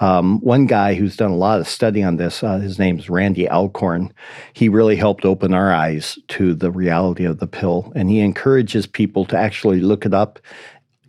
Um, 0.00 0.40
one 0.40 0.66
guy 0.66 0.94
who's 0.94 1.16
done 1.16 1.30
a 1.30 1.36
lot 1.36 1.60
of 1.60 1.68
study 1.68 2.02
on 2.02 2.16
this, 2.16 2.42
uh, 2.42 2.58
his 2.58 2.78
name's 2.78 3.10
Randy 3.10 3.48
Alcorn. 3.48 4.12
He 4.54 4.68
really 4.68 4.96
helped 4.96 5.26
open 5.26 5.52
our 5.52 5.72
eyes 5.72 6.18
to 6.28 6.54
the 6.54 6.70
reality 6.70 7.24
of 7.24 7.38
the 7.38 7.46
pill, 7.46 7.92
and 7.94 8.08
he 8.08 8.20
encourages 8.20 8.86
people 8.86 9.26
to 9.26 9.36
actually 9.36 9.80
look 9.80 10.06
it 10.06 10.14
up 10.14 10.38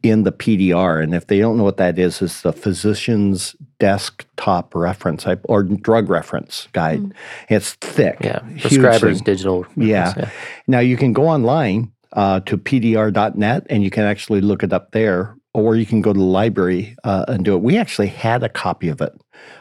in 0.03 0.23
the 0.23 0.31
PDR. 0.31 1.01
And 1.01 1.13
if 1.13 1.27
they 1.27 1.39
don't 1.39 1.57
know 1.57 1.63
what 1.63 1.77
that 1.77 1.97
is, 1.97 2.21
it's 2.21 2.41
the 2.41 2.51
physician's 2.51 3.55
desktop 3.79 4.75
reference 4.75 5.25
or 5.43 5.63
drug 5.63 6.09
reference 6.09 6.67
guide. 6.73 7.13
It's 7.49 7.73
thick. 7.75 8.17
Yeah. 8.21 8.39
Prescribers 8.57 9.23
digital. 9.23 9.65
Yeah. 9.77 10.07
reference, 10.07 10.31
Now 10.67 10.79
you 10.79 10.97
can 10.97 11.13
go 11.13 11.27
online 11.27 11.91
uh, 12.13 12.39
to 12.41 12.57
pdr.net 12.57 13.65
and 13.69 13.83
you 13.83 13.89
can 13.89 14.03
actually 14.03 14.41
look 14.41 14.63
it 14.63 14.73
up 14.73 14.91
there, 14.91 15.35
or 15.53 15.75
you 15.75 15.85
can 15.85 16.01
go 16.01 16.13
to 16.13 16.19
the 16.19 16.25
library 16.25 16.95
uh, 17.03 17.25
and 17.27 17.43
do 17.45 17.53
it. 17.55 17.61
We 17.61 17.77
actually 17.77 18.07
had 18.07 18.43
a 18.43 18.49
copy 18.49 18.87
of 18.89 19.01
it. 19.01 19.13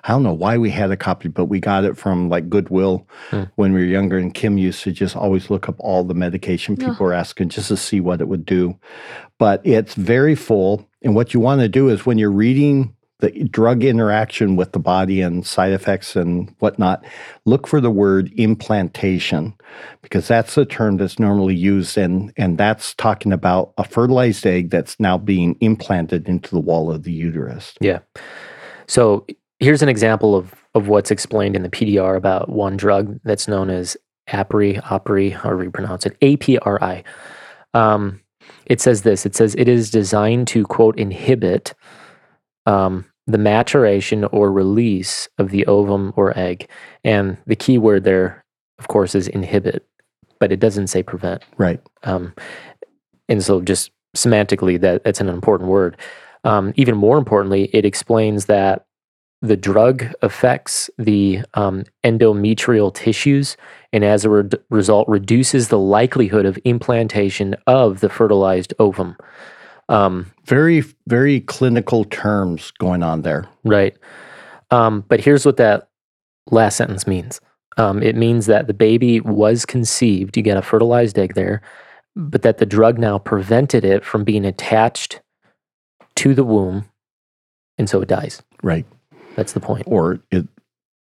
I 0.04 0.08
don't 0.08 0.22
know 0.22 0.34
why 0.34 0.58
we 0.58 0.70
had 0.70 0.90
a 0.90 0.96
copy, 0.96 1.28
but 1.28 1.46
we 1.46 1.58
got 1.58 1.84
it 1.84 1.96
from 1.96 2.28
like 2.28 2.48
Goodwill 2.50 3.06
Hmm. 3.30 3.44
when 3.56 3.72
we 3.72 3.80
were 3.80 3.86
younger. 3.86 4.18
And 4.18 4.32
Kim 4.34 4.58
used 4.58 4.82
to 4.84 4.92
just 4.92 5.16
always 5.16 5.50
look 5.50 5.68
up 5.68 5.76
all 5.78 6.04
the 6.04 6.14
medication 6.14 6.76
people 6.76 6.96
were 7.06 7.12
asking 7.14 7.48
just 7.48 7.68
to 7.68 7.76
see 7.76 8.00
what 8.00 8.20
it 8.20 8.28
would 8.28 8.44
do. 8.44 8.78
But 9.38 9.62
it's 9.64 9.94
very 9.94 10.34
full. 10.34 10.86
And 11.02 11.14
what 11.14 11.32
you 11.32 11.40
want 11.40 11.60
to 11.62 11.68
do 11.68 11.88
is 11.88 12.04
when 12.04 12.18
you're 12.18 12.30
reading 12.30 12.94
the 13.20 13.30
drug 13.44 13.84
interaction 13.84 14.56
with 14.56 14.72
the 14.72 14.78
body 14.78 15.20
and 15.20 15.46
side 15.46 15.72
effects 15.72 16.16
and 16.16 16.54
whatnot, 16.58 17.04
look 17.44 17.66
for 17.66 17.80
the 17.80 17.90
word 17.90 18.32
implantation 18.36 19.54
because 20.02 20.28
that's 20.28 20.54
the 20.54 20.64
term 20.64 20.96
that's 20.96 21.18
normally 21.18 21.54
used 21.54 21.96
and 21.96 22.32
and 22.36 22.58
that's 22.58 22.94
talking 22.94 23.32
about 23.32 23.72
a 23.78 23.84
fertilized 23.84 24.46
egg 24.46 24.70
that's 24.70 24.98
now 24.98 25.16
being 25.16 25.56
implanted 25.60 26.28
into 26.28 26.50
the 26.50 26.60
wall 26.60 26.90
of 26.90 27.04
the 27.04 27.12
uterus. 27.12 27.74
Yeah. 27.80 28.00
So 28.86 29.26
here's 29.60 29.82
an 29.82 29.88
example 29.88 30.34
of, 30.34 30.54
of 30.74 30.88
what's 30.88 31.10
explained 31.10 31.54
in 31.54 31.62
the 31.62 31.68
PDR 31.68 32.16
about 32.16 32.48
one 32.48 32.76
drug 32.76 33.20
that's 33.24 33.46
known 33.46 33.70
as 33.70 33.96
APRI, 34.28 34.82
APRI, 34.82 35.32
however 35.32 35.64
you 35.64 35.70
pronounce 35.70 36.06
it, 36.06 36.18
APRI. 36.20 37.04
Um, 37.74 38.20
it 38.66 38.80
says 38.80 39.02
this 39.02 39.26
it 39.26 39.36
says 39.36 39.54
it 39.56 39.68
is 39.68 39.90
designed 39.90 40.48
to, 40.48 40.64
quote, 40.64 40.98
inhibit 40.98 41.74
um, 42.66 43.04
the 43.26 43.38
maturation 43.38 44.24
or 44.24 44.52
release 44.52 45.28
of 45.38 45.50
the 45.50 45.66
ovum 45.66 46.12
or 46.16 46.36
egg. 46.38 46.68
And 47.04 47.36
the 47.46 47.56
key 47.56 47.78
word 47.78 48.04
there, 48.04 48.44
of 48.78 48.88
course, 48.88 49.14
is 49.14 49.28
inhibit, 49.28 49.86
but 50.38 50.52
it 50.52 50.60
doesn't 50.60 50.88
say 50.88 51.02
prevent. 51.02 51.42
Right. 51.56 51.80
Um, 52.02 52.34
and 53.28 53.42
so, 53.42 53.60
just 53.60 53.90
semantically, 54.16 54.80
that 54.80 55.04
that's 55.04 55.20
an 55.20 55.28
important 55.28 55.70
word. 55.70 55.96
Um, 56.44 56.72
even 56.76 56.96
more 56.96 57.18
importantly, 57.18 57.70
it 57.72 57.84
explains 57.84 58.46
that 58.46 58.86
the 59.42 59.56
drug 59.56 60.06
affects 60.20 60.90
the 60.98 61.40
um, 61.54 61.84
endometrial 62.04 62.92
tissues, 62.94 63.56
and 63.92 64.04
as 64.04 64.24
a 64.24 64.30
re- 64.30 64.50
result, 64.68 65.08
reduces 65.08 65.68
the 65.68 65.78
likelihood 65.78 66.44
of 66.44 66.58
implantation 66.64 67.56
of 67.66 68.00
the 68.00 68.08
fertilized 68.08 68.74
ovum. 68.78 69.16
Um, 69.90 70.32
Very 70.46 70.84
very 71.06 71.40
clinical 71.40 72.04
terms 72.04 72.70
going 72.78 73.02
on 73.02 73.22
there. 73.22 73.46
Right. 73.64 73.96
Um, 74.70 75.04
but 75.08 75.20
here's 75.20 75.44
what 75.44 75.56
that 75.58 75.88
last 76.50 76.76
sentence 76.76 77.06
means 77.06 77.40
um, 77.76 78.02
it 78.02 78.16
means 78.16 78.46
that 78.46 78.66
the 78.66 78.74
baby 78.74 79.20
was 79.20 79.66
conceived, 79.66 80.36
you 80.36 80.42
get 80.42 80.56
a 80.56 80.62
fertilized 80.62 81.18
egg 81.18 81.34
there, 81.34 81.60
but 82.16 82.42
that 82.42 82.58
the 82.58 82.66
drug 82.66 82.98
now 82.98 83.18
prevented 83.18 83.84
it 83.84 84.04
from 84.04 84.24
being 84.24 84.44
attached 84.44 85.20
to 86.16 86.34
the 86.34 86.44
womb, 86.44 86.84
and 87.78 87.88
so 87.88 88.00
it 88.00 88.08
dies. 88.08 88.42
Right. 88.62 88.86
That's 89.36 89.52
the 89.52 89.60
point. 89.60 89.84
Or 89.86 90.20
it 90.30 90.46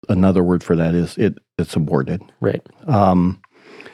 another 0.10 0.44
word 0.44 0.64
for 0.64 0.76
that 0.76 0.94
is 0.94 1.18
it 1.18 1.38
it's 1.58 1.76
aborted. 1.76 2.22
Right. 2.40 2.62
Um, 2.86 3.42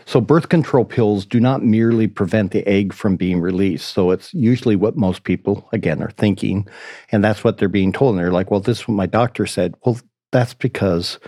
so, 0.05 0.21
birth 0.21 0.49
control 0.49 0.85
pills 0.85 1.25
do 1.25 1.39
not 1.39 1.63
merely 1.63 2.07
prevent 2.07 2.51
the 2.51 2.65
egg 2.67 2.93
from 2.93 3.15
being 3.15 3.39
released. 3.39 3.93
So, 3.93 4.11
it's 4.11 4.33
usually 4.33 4.75
what 4.75 4.97
most 4.97 5.23
people, 5.23 5.67
again, 5.71 6.01
are 6.01 6.11
thinking. 6.11 6.67
And 7.11 7.23
that's 7.23 7.43
what 7.43 7.57
they're 7.57 7.69
being 7.69 7.93
told. 7.93 8.15
And 8.15 8.23
they're 8.23 8.31
like, 8.31 8.51
well, 8.51 8.59
this 8.59 8.81
is 8.81 8.87
what 8.87 8.95
my 8.95 9.05
doctor 9.05 9.45
said. 9.45 9.75
Well, 9.85 9.99
that's 10.31 10.53
because 10.53 11.19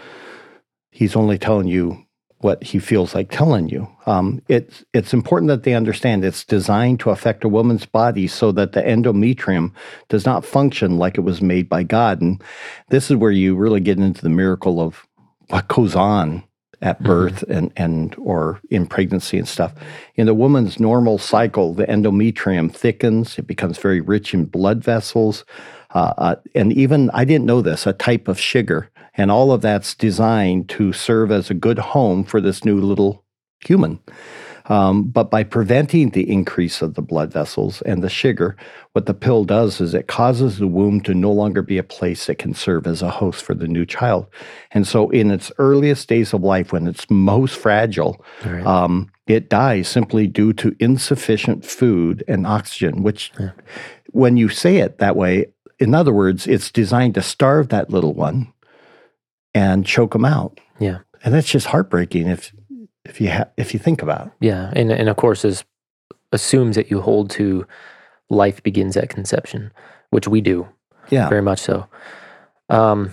he's 0.91 1.15
only 1.15 1.38
telling 1.38 1.67
you 1.67 2.05
what 2.39 2.62
he 2.63 2.79
feels 2.79 3.15
like 3.15 3.32
telling 3.32 3.70
you. 3.70 3.88
Um, 4.05 4.41
it's, 4.48 4.84
it's 4.94 5.13
important 5.13 5.50
that 5.50 5.63
they 5.63 5.74
understand 5.74 6.24
it's 6.24 6.44
designed 6.44 7.00
to 7.00 7.10
affect 7.10 7.44
a 7.44 7.50
woman's 7.50 7.86
body 7.86 8.27
so 8.27 8.51
that 8.51 8.74
the 8.74 8.82
endometrium 8.82 9.72
does 10.10 10.25
not 10.25 10.46
function 10.46 10.98
like 10.98 11.17
it 11.17 11.22
was 11.22 11.41
made 11.41 11.70
by 11.70 11.84
God. 11.84 12.22
And 12.22 12.44
this 12.89 13.10
is 13.10 13.17
where 13.17 13.32
you 13.32 13.55
really 13.55 13.79
get 13.79 13.98
into 13.98 14.22
the 14.22 14.29
miracle 14.29 14.79
of 14.82 15.08
what 15.48 15.67
goes 15.67 15.96
on 15.96 16.44
at 16.86 17.01
birth 17.01 17.42
and, 17.50 17.74
and 17.75 18.15
or 18.20 18.62
in 18.70 18.86
pregnancy 18.86 19.39
and 19.39 19.48
stuff. 19.48 19.74
In 20.13 20.27
the 20.27 20.36
woman's 20.36 20.80
normal 20.80 21.18
cycle, 21.18 21.74
the 21.74 21.86
endometrium 21.88 22.72
thickens, 22.72 23.39
it 23.39 23.48
becomes 23.48 23.80
very 23.80 24.01
rich 24.01 24.36
in 24.36 24.46
blood 24.46 24.84
vessels, 24.84 25.44
uh, 25.96 26.13
uh, 26.18 26.36
and 26.54 26.72
even 26.74 27.10
I 27.10 27.25
didn't 27.25 27.48
know 27.48 27.62
this, 27.62 27.88
a 27.88 27.94
type 27.94 28.27
of 28.27 28.39
sugar. 28.39 28.92
And 29.18 29.32
all 29.32 29.51
of 29.51 29.62
that's 29.62 29.96
designed 29.96 30.70
to 30.70 30.94
serve 30.94 31.32
as 31.32 31.50
a 31.50 31.56
good 31.56 31.80
home 31.80 32.24
for 32.24 32.39
this 32.39 32.63
new 32.63 32.80
little 32.80 33.24
human. 33.65 34.00
Um, 34.68 35.04
but 35.04 35.30
by 35.30 35.44
preventing 35.44 36.10
the 36.10 36.30
increase 36.30 36.82
of 36.82 36.96
the 36.96 37.02
blood 37.02 37.32
vessels 37.32 37.82
and 37.84 38.02
the 38.04 38.10
sugar, 38.10 38.56
what 38.94 39.06
the 39.06 39.14
pill 39.14 39.44
does 39.44 39.80
is 39.80 39.94
it 39.94 40.08
causes 40.08 40.58
the 40.58 40.68
womb 40.68 41.02
to 41.02 41.14
no 41.14 41.32
longer 41.32 41.62
be 41.62 41.78
a 41.78 41.84
place 41.84 42.26
that 42.26 42.40
can 42.40 42.54
serve 42.54 42.88
as 42.88 43.02
a 43.02 43.10
host 43.12 43.44
for 43.44 43.54
the 43.54 43.68
new 43.68 43.86
child. 43.86 44.26
And 44.72 44.88
so, 44.88 45.10
in 45.12 45.30
its 45.30 45.52
earliest 45.60 46.08
days 46.08 46.34
of 46.34 46.42
life, 46.42 46.72
when 46.72 46.88
it's 46.88 47.10
most 47.10 47.56
fragile, 47.58 48.24
right. 48.44 48.66
um, 48.66 49.12
it 49.28 49.50
dies 49.50 49.88
simply 49.88 50.26
due 50.28 50.54
to 50.54 50.76
insufficient 50.80 51.64
food 51.66 52.24
and 52.28 52.48
oxygen, 52.48 53.04
which, 53.04 53.32
Yeah. 53.40 53.52
when 54.12 54.38
you 54.38 54.50
say 54.50 54.78
it 54.78 54.98
that 54.98 55.16
way, 55.16 55.48
in 55.78 55.94
other 55.94 56.14
words, 56.14 56.48
it's 56.48 56.72
designed 56.72 57.16
to 57.16 57.22
starve 57.22 57.70
that 57.70 57.90
little 57.90 58.14
one 58.14 58.52
and 59.54 59.86
choke 59.86 60.14
them 60.14 60.26
out. 60.26 60.60
Yeah. 60.80 61.00
And 61.24 61.34
that's 61.34 61.50
just 61.50 61.68
heartbreaking 61.68 62.28
if 62.28 62.54
if 63.06 63.22
you 63.22 63.32
ha- 63.32 63.50
if 63.58 63.74
you 63.74 63.80
think 63.80 64.02
about 64.02 64.28
it. 64.28 64.34
Yeah. 64.42 64.72
And, 64.76 64.92
and 64.92 65.10
of 65.10 65.16
course, 65.16 65.46
is 65.46 65.64
assumes 66.32 66.76
that 66.76 66.92
you 66.92 67.02
hold 67.02 67.30
to 67.32 67.66
life 68.30 68.62
begins 68.64 68.98
at 68.98 69.10
conception, 69.10 69.72
which 70.10 70.28
we 70.28 70.42
do. 70.42 70.68
Yeah. 71.10 71.30
very 71.30 71.42
much 71.44 71.60
so. 71.60 71.88
Um, 72.70 73.12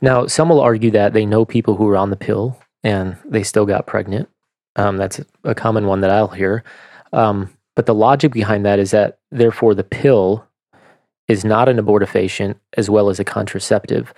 now, 0.00 0.26
some 0.26 0.48
will 0.48 0.60
argue 0.60 0.90
that 0.90 1.12
they 1.12 1.24
know 1.24 1.44
people 1.44 1.76
who 1.76 1.88
are 1.88 1.96
on 1.96 2.10
the 2.10 2.16
pill 2.16 2.58
and 2.82 3.16
they 3.24 3.44
still 3.44 3.66
got 3.66 3.86
pregnant. 3.86 4.28
Um, 4.76 4.96
that's 4.96 5.20
a 5.44 5.54
common 5.54 5.86
one 5.86 6.00
that 6.00 6.10
I'll 6.10 6.28
hear. 6.28 6.64
Um, 7.12 7.50
but 7.76 7.86
the 7.86 7.94
logic 7.94 8.32
behind 8.32 8.66
that 8.66 8.78
is 8.78 8.90
that, 8.90 9.18
therefore, 9.30 9.74
the 9.74 9.84
pill 9.84 10.44
is 11.28 11.44
not 11.44 11.68
an 11.68 11.76
abortifacient 11.76 12.56
as 12.76 12.90
well 12.90 13.10
as 13.10 13.20
a 13.20 13.24
contraceptive. 13.24 14.12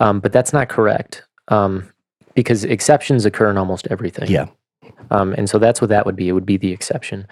Um, 0.00 0.20
but 0.20 0.32
that's 0.32 0.52
not 0.52 0.68
correct 0.68 1.24
um, 1.48 1.90
because 2.36 2.62
exceptions 2.64 3.24
occur 3.24 3.50
in 3.50 3.58
almost 3.58 3.88
everything. 3.90 4.30
Yeah. 4.30 4.46
Um, 5.10 5.34
and 5.36 5.50
so 5.50 5.58
that's 5.58 5.80
what 5.80 5.90
that 5.90 6.06
would 6.06 6.14
be. 6.14 6.28
It 6.28 6.32
would 6.32 6.46
be 6.46 6.56
the 6.56 6.70
exception. 6.70 7.26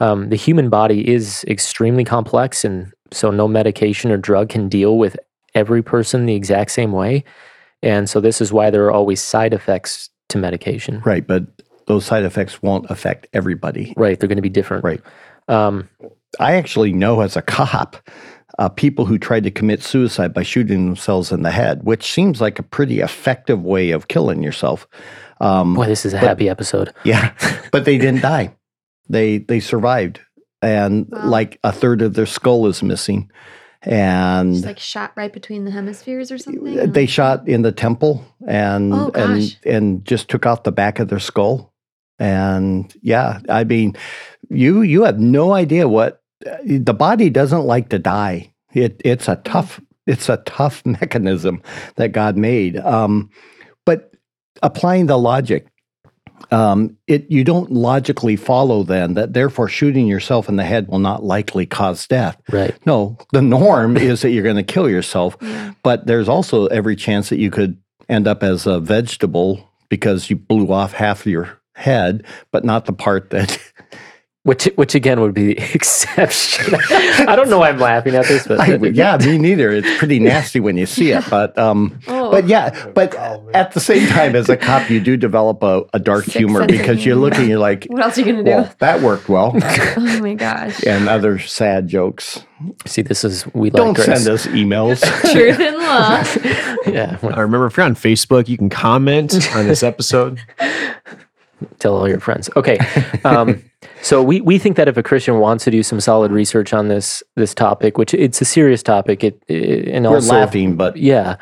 Um, 0.00 0.30
the 0.30 0.36
human 0.36 0.68
body 0.68 1.08
is 1.08 1.44
extremely 1.46 2.02
complex, 2.04 2.64
and 2.64 2.92
so 3.12 3.30
no 3.30 3.46
medication 3.46 4.10
or 4.10 4.16
drug 4.16 4.48
can 4.48 4.68
deal 4.68 4.98
with 4.98 5.16
every 5.54 5.82
person 5.82 6.26
the 6.26 6.34
exact 6.34 6.72
same 6.72 6.92
way. 6.92 7.24
And 7.82 8.08
so 8.08 8.20
this 8.20 8.40
is 8.40 8.52
why 8.52 8.70
there 8.70 8.84
are 8.86 8.92
always 8.92 9.20
side 9.20 9.54
effects 9.54 10.10
to 10.30 10.38
medication. 10.38 11.00
Right. 11.04 11.26
But 11.26 11.44
those 11.86 12.04
side 12.04 12.24
effects 12.24 12.62
won't 12.62 12.90
affect 12.90 13.28
everybody. 13.32 13.94
Right. 13.96 14.18
They're 14.18 14.28
going 14.28 14.36
to 14.36 14.42
be 14.42 14.48
different. 14.48 14.84
Right. 14.84 15.00
Um, 15.48 15.88
I 16.40 16.54
actually 16.54 16.92
know 16.92 17.20
as 17.20 17.36
a 17.36 17.42
cop 17.42 17.96
uh, 18.58 18.68
people 18.68 19.04
who 19.04 19.18
tried 19.18 19.44
to 19.44 19.50
commit 19.50 19.82
suicide 19.82 20.32
by 20.32 20.42
shooting 20.42 20.86
themselves 20.86 21.30
in 21.32 21.42
the 21.42 21.50
head, 21.50 21.82
which 21.84 22.10
seems 22.10 22.40
like 22.40 22.58
a 22.58 22.62
pretty 22.62 23.00
effective 23.00 23.62
way 23.62 23.90
of 23.90 24.08
killing 24.08 24.42
yourself. 24.42 24.86
Um, 25.40 25.74
boy, 25.74 25.86
this 25.86 26.06
is 26.06 26.14
a 26.14 26.16
But- 26.16 26.28
happy 26.28 26.48
episode. 26.48 26.92
yeah, 27.04 27.32
but 27.70 27.84
they 27.84 27.98
didn't 27.98 28.22
die. 28.22 28.54
They 29.08 29.38
they 29.38 29.60
survived, 29.60 30.20
and 30.62 31.06
Wow. 31.10 31.26
like 31.28 31.58
a 31.62 31.70
third 31.72 32.00
of 32.02 32.14
their 32.14 32.26
skull 32.26 32.66
is 32.66 32.82
missing, 32.82 33.30
and 33.82 34.54
Just 34.54 34.64
like 34.66 34.78
shot 34.78 35.12
right 35.16 35.32
between 35.32 35.64
the 35.64 35.70
hemispheres 35.70 36.32
or 36.32 36.38
something. 36.38 36.90
they 36.92 37.06
shot 37.06 37.46
in 37.46 37.62
the 37.62 37.72
temple 37.72 38.24
and 38.48 38.92
Oh, 38.94 39.10
and 39.14 39.40
gosh. 39.40 39.56
and 39.66 40.04
just 40.04 40.28
took 40.28 40.46
out 40.46 40.64
the 40.64 40.72
back 40.72 40.98
of 40.98 41.08
their 41.08 41.20
skull 41.20 41.72
and 42.18 42.92
yeah 43.02 43.40
i 43.50 43.62
mean 43.62 43.94
you 44.48 44.80
you 44.80 45.02
have 45.04 45.20
no 45.20 45.52
idea 45.52 45.86
what 45.86 46.22
the 46.40 46.94
body 46.94 47.30
doesn't 47.30 47.64
like 47.64 47.88
to 47.90 47.98
die 47.98 48.52
It, 48.72 49.00
it's 49.04 49.28
a 49.28 49.36
tough 49.36 49.80
it's 50.06 50.28
a 50.28 50.38
tough 50.38 50.84
mechanism 50.86 51.62
that 51.96 52.12
God 52.12 52.36
made. 52.36 52.76
Um, 52.76 53.30
but 53.84 54.12
applying 54.62 55.06
the 55.06 55.18
logic, 55.18 55.66
um, 56.50 56.96
it 57.06 57.30
you 57.30 57.44
don't 57.44 57.70
logically 57.72 58.36
follow 58.36 58.82
then 58.82 59.14
that 59.14 59.32
therefore 59.32 59.68
shooting 59.68 60.06
yourself 60.06 60.48
in 60.48 60.56
the 60.56 60.64
head 60.64 60.88
will 60.88 60.98
not 60.98 61.24
likely 61.24 61.66
cause 61.66 62.06
death. 62.06 62.40
Right. 62.50 62.74
No, 62.86 63.16
the 63.32 63.42
norm 63.42 63.96
is 63.96 64.22
that 64.22 64.30
you're 64.30 64.44
going 64.44 64.56
to 64.56 64.62
kill 64.62 64.88
yourself, 64.88 65.36
but 65.82 66.06
there's 66.06 66.28
also 66.28 66.66
every 66.66 66.96
chance 66.96 67.30
that 67.30 67.38
you 67.38 67.50
could 67.50 67.78
end 68.08 68.28
up 68.28 68.42
as 68.42 68.66
a 68.66 68.78
vegetable 68.78 69.68
because 69.88 70.30
you 70.30 70.36
blew 70.36 70.72
off 70.72 70.92
half 70.92 71.20
of 71.20 71.26
your 71.26 71.58
head, 71.74 72.24
but 72.52 72.64
not 72.64 72.86
the 72.86 72.92
part 72.92 73.30
that 73.30 73.58
Which, 74.46 74.66
which 74.76 74.94
again 74.94 75.20
would 75.22 75.34
be 75.34 75.54
the 75.54 75.58
exception. 75.74 76.76
I 77.28 77.34
don't 77.34 77.50
know 77.50 77.58
why 77.58 77.68
I'm 77.70 77.80
laughing 77.80 78.14
at 78.14 78.26
this, 78.26 78.46
but 78.46 78.60
I, 78.60 78.76
yeah, 78.76 79.16
me 79.16 79.38
neither. 79.38 79.72
It's 79.72 79.98
pretty 79.98 80.20
nasty 80.20 80.60
when 80.60 80.76
you 80.76 80.86
see 80.86 81.10
it, 81.10 81.24
but 81.28 81.58
um, 81.58 81.98
Oh. 82.06 82.30
but 82.30 82.46
yeah, 82.46 82.86
but 82.94 83.12
at 83.54 83.72
the 83.72 83.80
same 83.80 84.06
time, 84.08 84.36
as 84.36 84.48
a 84.48 84.56
cop, 84.56 84.88
you 84.88 85.00
do 85.00 85.16
develop 85.16 85.64
a, 85.64 85.82
a 85.94 85.98
dark 85.98 86.26
Sick 86.26 86.34
humor 86.34 86.64
because 86.64 87.04
you're 87.04 87.16
humor. 87.16 87.20
looking, 87.30 87.48
you're 87.48 87.58
like, 87.58 87.86
What 87.86 88.02
else 88.02 88.18
are 88.18 88.20
you 88.20 88.32
gonna 88.40 88.44
do? 88.64 88.70
that 88.78 89.00
worked 89.00 89.28
well, 89.28 89.50
oh 89.56 90.18
my 90.22 90.34
gosh. 90.34 90.80
and 90.86 91.08
other 91.08 91.40
sad 91.40 91.88
jokes. 91.88 92.40
see, 92.86 93.02
this 93.02 93.24
is 93.24 93.52
we 93.52 93.70
like 93.70 93.76
Don't 93.82 93.94
Chris. 93.96 94.06
send 94.06 94.28
us 94.28 94.46
emails. 94.46 95.00
Truth 95.32 95.58
and 95.58 95.76
love. 95.76 96.86
Yeah, 96.86 97.18
I 97.22 97.40
remember 97.40 97.66
if 97.66 97.76
you're 97.76 97.84
on 97.86 97.96
Facebook, 97.96 98.46
you 98.46 98.56
can 98.56 98.70
comment 98.70 99.34
on 99.56 99.66
this 99.66 99.82
episode. 99.82 100.38
tell 101.80 101.96
all 101.96 102.08
your 102.08 102.20
friends. 102.20 102.48
Okay, 102.56 102.78
um, 103.24 103.62
so 104.02 104.22
we 104.22 104.40
we 104.40 104.58
think 104.58 104.76
that 104.76 104.88
if 104.88 104.96
a 104.96 105.02
Christian 105.02 105.38
wants 105.38 105.64
to 105.64 105.70
do 105.70 105.82
some 105.82 106.00
solid 106.00 106.32
research 106.32 106.72
on 106.72 106.88
this 106.88 107.22
this 107.36 107.54
topic, 107.54 107.98
which 107.98 108.14
it's 108.14 108.40
a 108.40 108.44
serious 108.44 108.82
topic, 108.82 109.24
it, 109.24 109.42
it 109.48 109.88
and 109.88 110.06
We're 110.06 110.14
also 110.14 110.34
laughing, 110.34 110.76
but 110.76 110.96
yeah, 110.96 111.36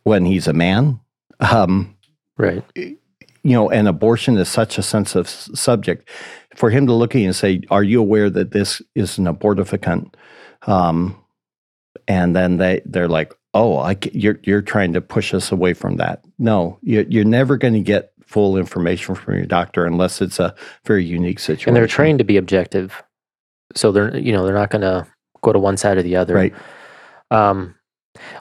when 0.04 0.24
he's 0.24 0.48
a 0.48 0.52
man, 0.52 0.98
um, 1.40 1.96
Right. 2.36 2.64
you 2.76 2.98
know, 3.44 3.70
and 3.70 3.86
abortion 3.86 4.36
is 4.36 4.48
such 4.48 4.78
a 4.78 4.82
sensitive 4.82 5.28
subject. 5.28 6.08
For 6.56 6.70
him 6.70 6.86
to 6.86 6.92
look 6.92 7.14
at 7.14 7.20
you 7.20 7.26
and 7.28 7.36
say, 7.36 7.60
"Are 7.70 7.82
you 7.84 8.00
aware 8.00 8.28
that 8.30 8.50
this 8.50 8.82
is 8.94 9.16
an 9.18 9.26
abortificant?" 9.26 10.14
Um, 10.66 11.16
and 12.08 12.34
then 12.36 12.56
they 12.58 12.80
they're 12.84 13.08
like, 13.08 13.32
"Oh, 13.54 13.78
I 13.78 13.96
you're 14.12 14.38
you're 14.42 14.62
trying 14.62 14.92
to 14.94 15.00
push 15.00 15.32
us 15.34 15.50
away 15.52 15.72
from 15.72 15.96
that." 15.96 16.24
No, 16.38 16.78
you're, 16.82 17.04
you're 17.04 17.24
never 17.24 17.56
going 17.56 17.74
to 17.74 17.80
get 17.80 18.11
full 18.32 18.56
information 18.56 19.14
from 19.14 19.34
your 19.34 19.44
doctor 19.46 19.84
unless 19.86 20.20
it's 20.22 20.40
a 20.40 20.54
very 20.86 21.04
unique 21.04 21.38
situation. 21.38 21.68
and 21.68 21.76
they're 21.76 21.86
trained 21.86 22.18
to 22.18 22.24
be 22.24 22.36
objective 22.38 23.02
so 23.74 23.92
they're 23.92 24.16
you 24.16 24.32
know 24.32 24.44
they're 24.44 24.54
not 24.62 24.70
going 24.70 24.80
to 24.82 25.06
go 25.42 25.52
to 25.52 25.58
one 25.58 25.76
side 25.76 25.96
or 25.98 26.02
the 26.02 26.16
other 26.16 26.34
right? 26.34 26.54
um, 27.30 27.74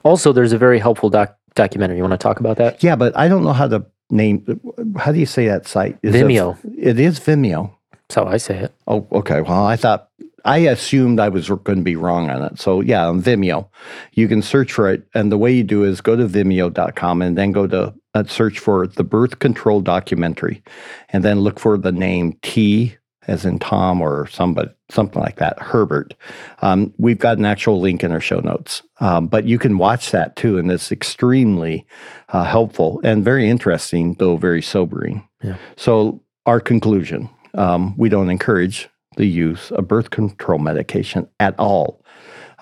also 0.03 0.31
there's 0.31 0.53
a 0.53 0.57
very 0.57 0.79
helpful 0.79 1.09
doc- 1.09 1.37
documentary 1.55 1.97
you 1.97 2.03
want 2.03 2.11
to 2.13 2.17
talk 2.17 2.39
about 2.39 2.57
that 2.57 2.81
Yeah, 2.83 2.95
but 2.95 3.15
I 3.17 3.27
don't 3.27 3.43
know 3.43 3.53
how 3.53 3.67
to 3.67 3.85
name. 4.09 4.59
How 4.97 5.11
do 5.11 5.19
you 5.19 5.25
say 5.25 5.47
that 5.47 5.67
site? 5.67 5.97
Is 6.03 6.15
it- 6.15 6.25
Vimeo. 6.25 6.57
it 6.77 6.99
is 6.99 7.19
Vimeo. 7.19 7.71
that's 7.91 8.15
how 8.15 8.25
i 8.25 8.37
say 8.37 8.57
it 8.57 8.73
Oh, 8.87 9.07
okay. 9.11 9.41
Well, 9.41 9.65
I 9.65 9.75
thought 9.77 10.07
I 10.43 10.57
assumed 10.59 11.19
I 11.19 11.29
was 11.29 11.47
going 11.49 11.77
to 11.77 11.83
be 11.83 11.95
wrong 11.95 12.29
on 12.29 12.41
it. 12.43 12.59
So 12.59 12.81
yeah, 12.81 13.07
on 13.07 13.21
Vimeo, 13.21 13.67
you 14.13 14.27
can 14.27 14.41
search 14.41 14.71
for 14.73 14.89
it, 14.91 15.05
and 15.13 15.31
the 15.31 15.37
way 15.37 15.51
you 15.53 15.63
do 15.63 15.83
is 15.83 16.01
go 16.01 16.15
to 16.15 16.25
Vimeo.com 16.27 17.21
and 17.21 17.37
then 17.37 17.51
go 17.51 17.67
to 17.67 17.93
uh, 18.13 18.23
search 18.25 18.59
for 18.59 18.87
the 18.87 19.03
birth 19.03 19.39
control 19.39 19.81
documentary, 19.81 20.63
and 21.09 21.23
then 21.23 21.39
look 21.39 21.59
for 21.59 21.77
the 21.77 21.91
name 21.91 22.37
T 22.41 22.97
as 23.27 23.45
in 23.45 23.59
Tom 23.59 24.01
or 24.01 24.27
somebody 24.27 24.69
something 24.89 25.21
like 25.21 25.37
that, 25.37 25.57
Herbert. 25.59 26.13
Um, 26.61 26.93
we've 26.97 27.19
got 27.19 27.37
an 27.37 27.45
actual 27.45 27.79
link 27.79 28.03
in 28.03 28.11
our 28.11 28.19
show 28.19 28.39
notes, 28.39 28.81
um, 28.99 29.27
but 29.27 29.45
you 29.45 29.57
can 29.57 29.77
watch 29.77 30.11
that 30.11 30.35
too, 30.35 30.57
and 30.57 30.69
it's 30.71 30.91
extremely 30.91 31.85
uh, 32.29 32.43
helpful 32.43 32.99
and 33.03 33.23
very 33.23 33.49
interesting, 33.49 34.15
though 34.15 34.37
very 34.37 34.61
sobering. 34.61 35.27
Yeah. 35.41 35.57
So 35.77 36.21
our 36.45 36.59
conclusion: 36.59 37.29
um, 37.53 37.95
we 37.97 38.09
don't 38.09 38.29
encourage 38.29 38.89
the 39.17 39.27
use 39.27 39.71
of 39.71 39.87
birth 39.87 40.09
control 40.09 40.59
medication 40.59 41.27
at 41.39 41.57
all. 41.59 42.03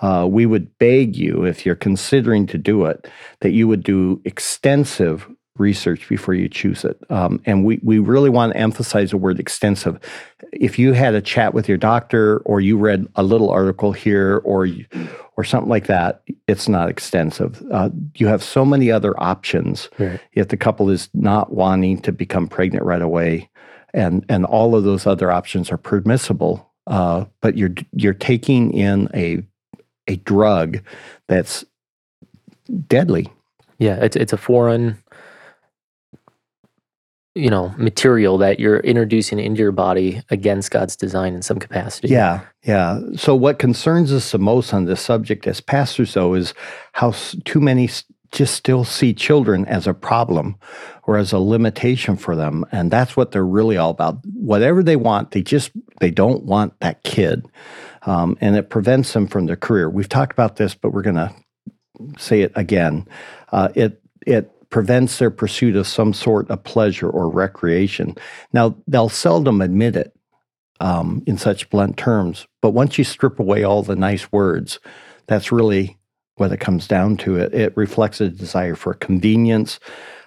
Uh, 0.01 0.25
we 0.29 0.45
would 0.45 0.77
beg 0.77 1.15
you, 1.17 1.43
if 1.43 1.65
you're 1.65 1.75
considering 1.75 2.47
to 2.47 2.57
do 2.57 2.85
it, 2.85 3.07
that 3.41 3.51
you 3.51 3.67
would 3.67 3.83
do 3.83 4.21
extensive 4.23 5.27
research 5.59 6.07
before 6.09 6.33
you 6.33 6.47
choose 6.49 6.83
it. 6.85 6.97
Um, 7.09 7.41
and 7.45 7.65
we, 7.65 7.79
we 7.83 7.99
really 7.99 8.29
want 8.29 8.53
to 8.53 8.59
emphasize 8.59 9.11
the 9.11 9.17
word 9.17 9.39
extensive. 9.39 9.99
If 10.53 10.79
you 10.79 10.93
had 10.93 11.13
a 11.15 11.21
chat 11.21 11.53
with 11.53 11.67
your 11.67 11.77
doctor 11.77 12.37
or 12.39 12.61
you 12.61 12.77
read 12.77 13.07
a 13.15 13.23
little 13.23 13.49
article 13.49 13.91
here 13.91 14.41
or 14.43 14.65
you, 14.65 14.85
or 15.37 15.43
something 15.43 15.69
like 15.69 15.87
that, 15.87 16.23
it's 16.47 16.67
not 16.67 16.89
extensive. 16.89 17.61
Uh, 17.71 17.89
you 18.15 18.27
have 18.27 18.43
so 18.43 18.65
many 18.65 18.91
other 18.91 19.13
options 19.21 19.89
Right. 19.99 20.19
if 20.33 20.47
the 20.47 20.57
couple 20.57 20.89
is 20.89 21.09
not 21.13 21.51
wanting 21.53 22.01
to 22.01 22.11
become 22.11 22.47
pregnant 22.47 22.83
right 22.85 23.01
away, 23.01 23.49
and 23.93 24.25
and 24.29 24.45
all 24.45 24.75
of 24.75 24.83
those 24.83 25.07
other 25.07 25.31
options 25.31 25.71
are 25.71 25.77
permissible, 25.77 26.69
uh, 26.87 27.25
but 27.41 27.57
you're 27.57 27.73
you're 27.93 28.13
taking 28.13 28.73
in 28.73 29.09
a 29.13 29.43
a 30.07 30.17
drug 30.17 30.79
that's 31.27 31.63
deadly. 32.87 33.31
yeah 33.79 33.95
it's, 34.03 34.15
it's 34.15 34.33
a 34.33 34.37
foreign 34.37 34.97
you 37.39 37.49
know 37.49 37.73
material 37.77 38.37
that 38.37 38.59
you're 38.59 38.79
introducing 38.79 39.39
into 39.39 39.61
your 39.61 39.71
body 39.71 40.21
against 40.29 40.71
god's 40.71 40.95
design 40.95 41.33
in 41.33 41.41
some 41.41 41.57
capacity 41.59 42.09
Yeah, 42.09 42.41
yeah. 42.63 42.99
So 43.15 43.35
what 43.35 43.59
concerns 43.59 44.11
us 44.11 44.31
the 44.31 44.39
most 44.39 44.73
on 44.73 44.85
this 44.85 45.01
subject 45.01 45.47
as 45.47 45.61
pastors, 45.61 46.13
though, 46.13 46.33
is 46.33 46.53
how 46.93 47.13
too 47.45 47.59
many 47.59 47.89
just 48.31 48.53
still 48.53 48.83
see 48.83 49.13
children 49.13 49.65
as 49.65 49.87
a 49.87 49.93
problem 49.93 50.55
or 51.03 51.17
as 51.17 51.31
a 51.31 51.39
limitation 51.39 52.15
for 52.15 52.35
them, 52.35 52.65
and 52.71 52.91
that's 52.91 53.17
what 53.17 53.31
they're 53.31 53.45
really 53.45 53.77
all 53.77 53.91
about. 53.91 54.19
Whatever 54.33 54.83
they 54.83 54.95
want, 54.95 55.31
they 55.31 55.41
just 55.41 55.71
they 55.99 56.11
don't 56.11 56.43
want 56.43 56.79
that 56.81 57.03
kid, 57.03 57.45
um, 58.03 58.37
and 58.41 58.55
it 58.55 58.69
prevents 58.69 59.13
them 59.13 59.27
from 59.27 59.45
their 59.45 59.55
career. 59.55 59.89
We've 59.89 60.09
talked 60.09 60.33
about 60.33 60.57
this, 60.57 60.75
but 60.75 60.91
we're 60.91 61.01
going 61.01 61.15
to 61.15 61.33
say 62.17 62.41
it 62.41 62.51
again. 62.55 63.07
Uh, 63.51 63.69
it 63.75 64.01
it 64.27 64.51
prevents 64.69 65.17
their 65.17 65.31
pursuit 65.31 65.75
of 65.75 65.87
some 65.87 66.13
sort 66.13 66.49
of 66.49 66.63
pleasure 66.63 67.09
or 67.09 67.29
recreation. 67.29 68.15
Now 68.53 68.75
they'll 68.87 69.09
seldom 69.09 69.61
admit 69.61 69.95
it 69.95 70.13
um, 70.79 71.23
in 71.25 71.37
such 71.37 71.69
blunt 71.69 71.97
terms. 71.97 72.47
But 72.61 72.71
once 72.71 72.97
you 72.97 73.03
strip 73.03 73.39
away 73.39 73.63
all 73.63 73.83
the 73.83 73.95
nice 73.95 74.31
words, 74.31 74.79
that's 75.27 75.51
really 75.51 75.97
what 76.35 76.51
it 76.51 76.59
comes 76.59 76.87
down 76.87 77.17
to. 77.17 77.35
It, 77.35 77.53
it 77.53 77.77
reflects 77.77 78.21
a 78.21 78.29
desire 78.29 78.75
for 78.75 78.93
convenience. 78.93 79.79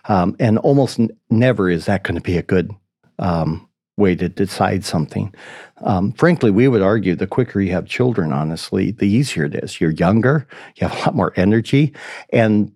Um, 0.06 0.36
and 0.38 0.58
almost 0.58 0.98
n- 0.98 1.10
never 1.30 1.70
is 1.70 1.86
that 1.86 2.02
going 2.02 2.16
to 2.16 2.20
be 2.20 2.36
a 2.36 2.42
good 2.42 2.70
um, 3.18 3.68
way 3.96 4.14
to 4.16 4.28
decide 4.28 4.84
something. 4.84 5.34
Um, 5.78 6.12
frankly, 6.12 6.50
we 6.50 6.68
would 6.68 6.82
argue 6.82 7.14
the 7.14 7.26
quicker 7.26 7.60
you 7.60 7.72
have 7.72 7.86
children, 7.86 8.32
honestly, 8.32 8.90
the 8.90 9.06
easier 9.06 9.44
it 9.44 9.54
is. 9.54 9.80
You're 9.80 9.90
younger, 9.90 10.46
you 10.76 10.88
have 10.88 10.96
a 10.96 11.00
lot 11.00 11.14
more 11.14 11.32
energy. 11.36 11.92
And 12.30 12.72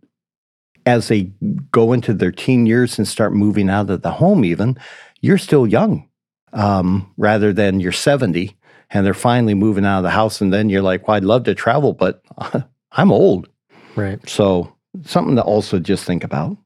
as 0.87 1.09
they 1.09 1.25
go 1.72 1.92
into 1.92 2.14
their 2.14 2.33
teen 2.33 2.64
years 2.64 2.96
and 2.96 3.07
start 3.07 3.35
moving 3.35 3.68
out 3.68 3.90
of 3.90 4.03
the 4.03 4.12
home, 4.12 4.44
even, 4.44 4.79
you're 5.20 5.37
still 5.37 5.66
young 5.66 6.09
um, 6.53 7.12
rather 7.16 7.53
than 7.53 7.81
you're 7.81 7.92
70 7.92 8.57
and 8.90 9.05
they're 9.05 9.14
finally 9.14 9.55
moving 9.55 9.85
out 9.85 9.99
of 9.99 10.05
the 10.05 10.11
house. 10.11 10.40
And 10.40 10.53
then 10.53 10.70
you're 10.70 10.83
like, 10.83 11.09
well, 11.09 11.16
I'd 11.16 11.25
love 11.25 11.44
to 11.44 11.55
travel, 11.55 11.92
but 11.92 12.22
I'm 12.92 13.11
old. 13.11 13.49
right 13.96 14.27
So 14.29 14.72
something 15.05 15.37
to 15.37 15.42
also 15.42 15.79
just 15.81 16.05
think 16.05 16.25
about. 16.25 16.57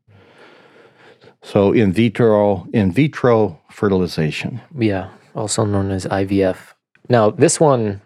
So 1.43 1.73
in 1.73 1.93
vitro 1.93 2.67
in 2.75 2.93
vitro 2.93 3.59
fertilization. 3.71 4.61
Yeah, 4.79 5.09
also 5.35 5.65
known 5.65 5.91
as 5.91 6.05
IVF. 6.07 6.59
Now, 7.09 7.31
this 7.31 7.59
one, 7.59 8.03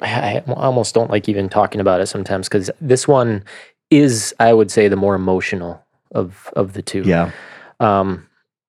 I 0.00 0.42
I 0.46 0.52
almost 0.52 0.94
don't 0.94 1.10
like 1.10 1.30
even 1.30 1.48
talking 1.48 1.80
about 1.80 2.02
it 2.02 2.06
sometimes 2.08 2.46
because 2.46 2.70
this 2.78 3.08
one 3.08 3.42
is, 3.90 4.34
I 4.40 4.52
would 4.52 4.70
say, 4.70 4.88
the 4.88 4.96
more 4.96 5.14
emotional 5.14 5.82
of 6.12 6.50
of 6.56 6.72
the 6.72 6.82
two. 6.82 7.02
Yeah. 7.02 7.30
Um, 7.80 8.24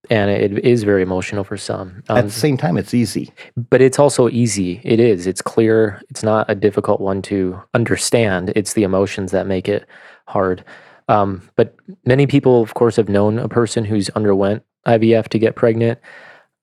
and 0.08 0.30
it 0.30 0.58
is 0.64 0.82
very 0.82 1.02
emotional 1.02 1.44
for 1.44 1.56
some. 1.56 2.02
At 2.08 2.18
Um, 2.18 2.24
the 2.26 2.32
same 2.32 2.56
time, 2.56 2.76
it's 2.76 2.94
easy. 2.94 3.30
but 3.70 3.80
it's 3.80 3.98
also 3.98 4.28
easy. 4.28 4.80
It 4.82 4.98
is. 4.98 5.26
It's 5.26 5.42
clear. 5.42 6.02
It's 6.10 6.22
not 6.22 6.50
a 6.50 6.54
difficult 6.54 7.00
one 7.00 7.22
to 7.22 7.60
understand. 7.74 8.52
It's 8.56 8.72
the 8.72 8.82
emotions 8.82 9.30
that 9.32 9.46
make 9.46 9.68
it 9.68 9.86
hard. 10.26 10.64
Um, 11.08 11.42
but 11.56 11.74
many 12.06 12.26
people, 12.26 12.62
of 12.62 12.74
course, 12.74 12.96
have 12.96 13.08
known 13.08 13.38
a 13.38 13.48
person 13.48 13.84
who's 13.84 14.08
underwent 14.10 14.62
IVF 14.86 15.28
to 15.28 15.38
get 15.38 15.54
pregnant. 15.54 15.98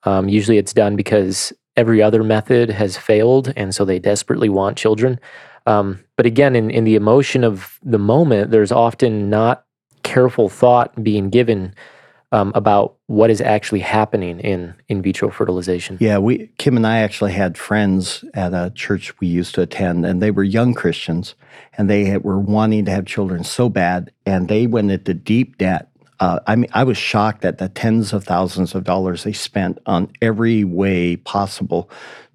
Um, 0.04 0.30
usually, 0.30 0.58
it's 0.58 0.74
done 0.74 0.96
because 0.96 1.54
every 1.76 2.02
other 2.02 2.24
method 2.24 2.70
has 2.72 2.98
failed, 2.98 3.54
and 3.56 3.74
so 3.76 3.86
they 3.86 4.00
desperately 4.00 4.50
want 4.50 4.78
children. 4.78 5.20
Um, 5.68 6.00
but 6.16 6.26
again, 6.26 6.56
in, 6.56 6.72
in 6.72 6.86
the 6.86 6.96
emotion 6.96 7.44
of 7.44 7.80
the 7.84 8.00
moment, 8.00 8.52
there's 8.52 8.72
often 8.72 9.30
not 9.30 9.66
careful 10.04 10.48
thought 10.48 11.04
being 11.04 11.30
given 11.30 11.76
um, 12.32 12.52
about 12.56 12.96
what 13.08 13.30
is 13.30 13.40
actually 13.42 13.80
happening 13.80 14.40
in 14.40 14.74
in 14.90 15.02
vitro 15.02 15.30
fertilization. 15.30 15.98
Yeah, 16.00 16.18
we 16.18 16.48
Kim 16.58 16.76
and 16.76 16.88
I 16.88 17.00
actually 17.00 17.34
had 17.34 17.58
friends 17.58 18.24
at 18.34 18.54
a 18.54 18.72
church 18.76 19.18
we 19.20 19.28
used 19.28 19.56
to 19.56 19.62
attend, 19.62 20.06
and 20.06 20.22
they 20.22 20.32
were 20.32 20.44
young 20.44 20.74
Christians, 20.74 21.36
and 21.78 21.90
they 21.90 22.06
had, 22.06 22.24
were 22.24 22.40
wanting 22.40 22.86
to 22.86 22.92
have 22.92 23.06
children 23.06 23.44
so 23.44 23.70
bad, 23.70 24.12
and 24.26 24.48
they 24.48 24.68
went 24.68 24.92
into 24.92 25.14
deep 25.14 25.58
debt. 25.58 25.90
Uh, 26.20 26.40
I 26.48 26.56
mean, 26.56 26.70
I 26.74 26.84
was 26.84 26.98
shocked 26.98 27.46
at 27.46 27.60
the 27.60 27.70
tens 27.70 28.12
of 28.12 28.24
thousands 28.24 28.74
of 28.74 28.84
dollars 28.84 29.24
they 29.24 29.34
spent 29.34 29.78
on 29.86 30.12
every 30.22 30.64
way 30.64 31.18
possible 31.18 31.90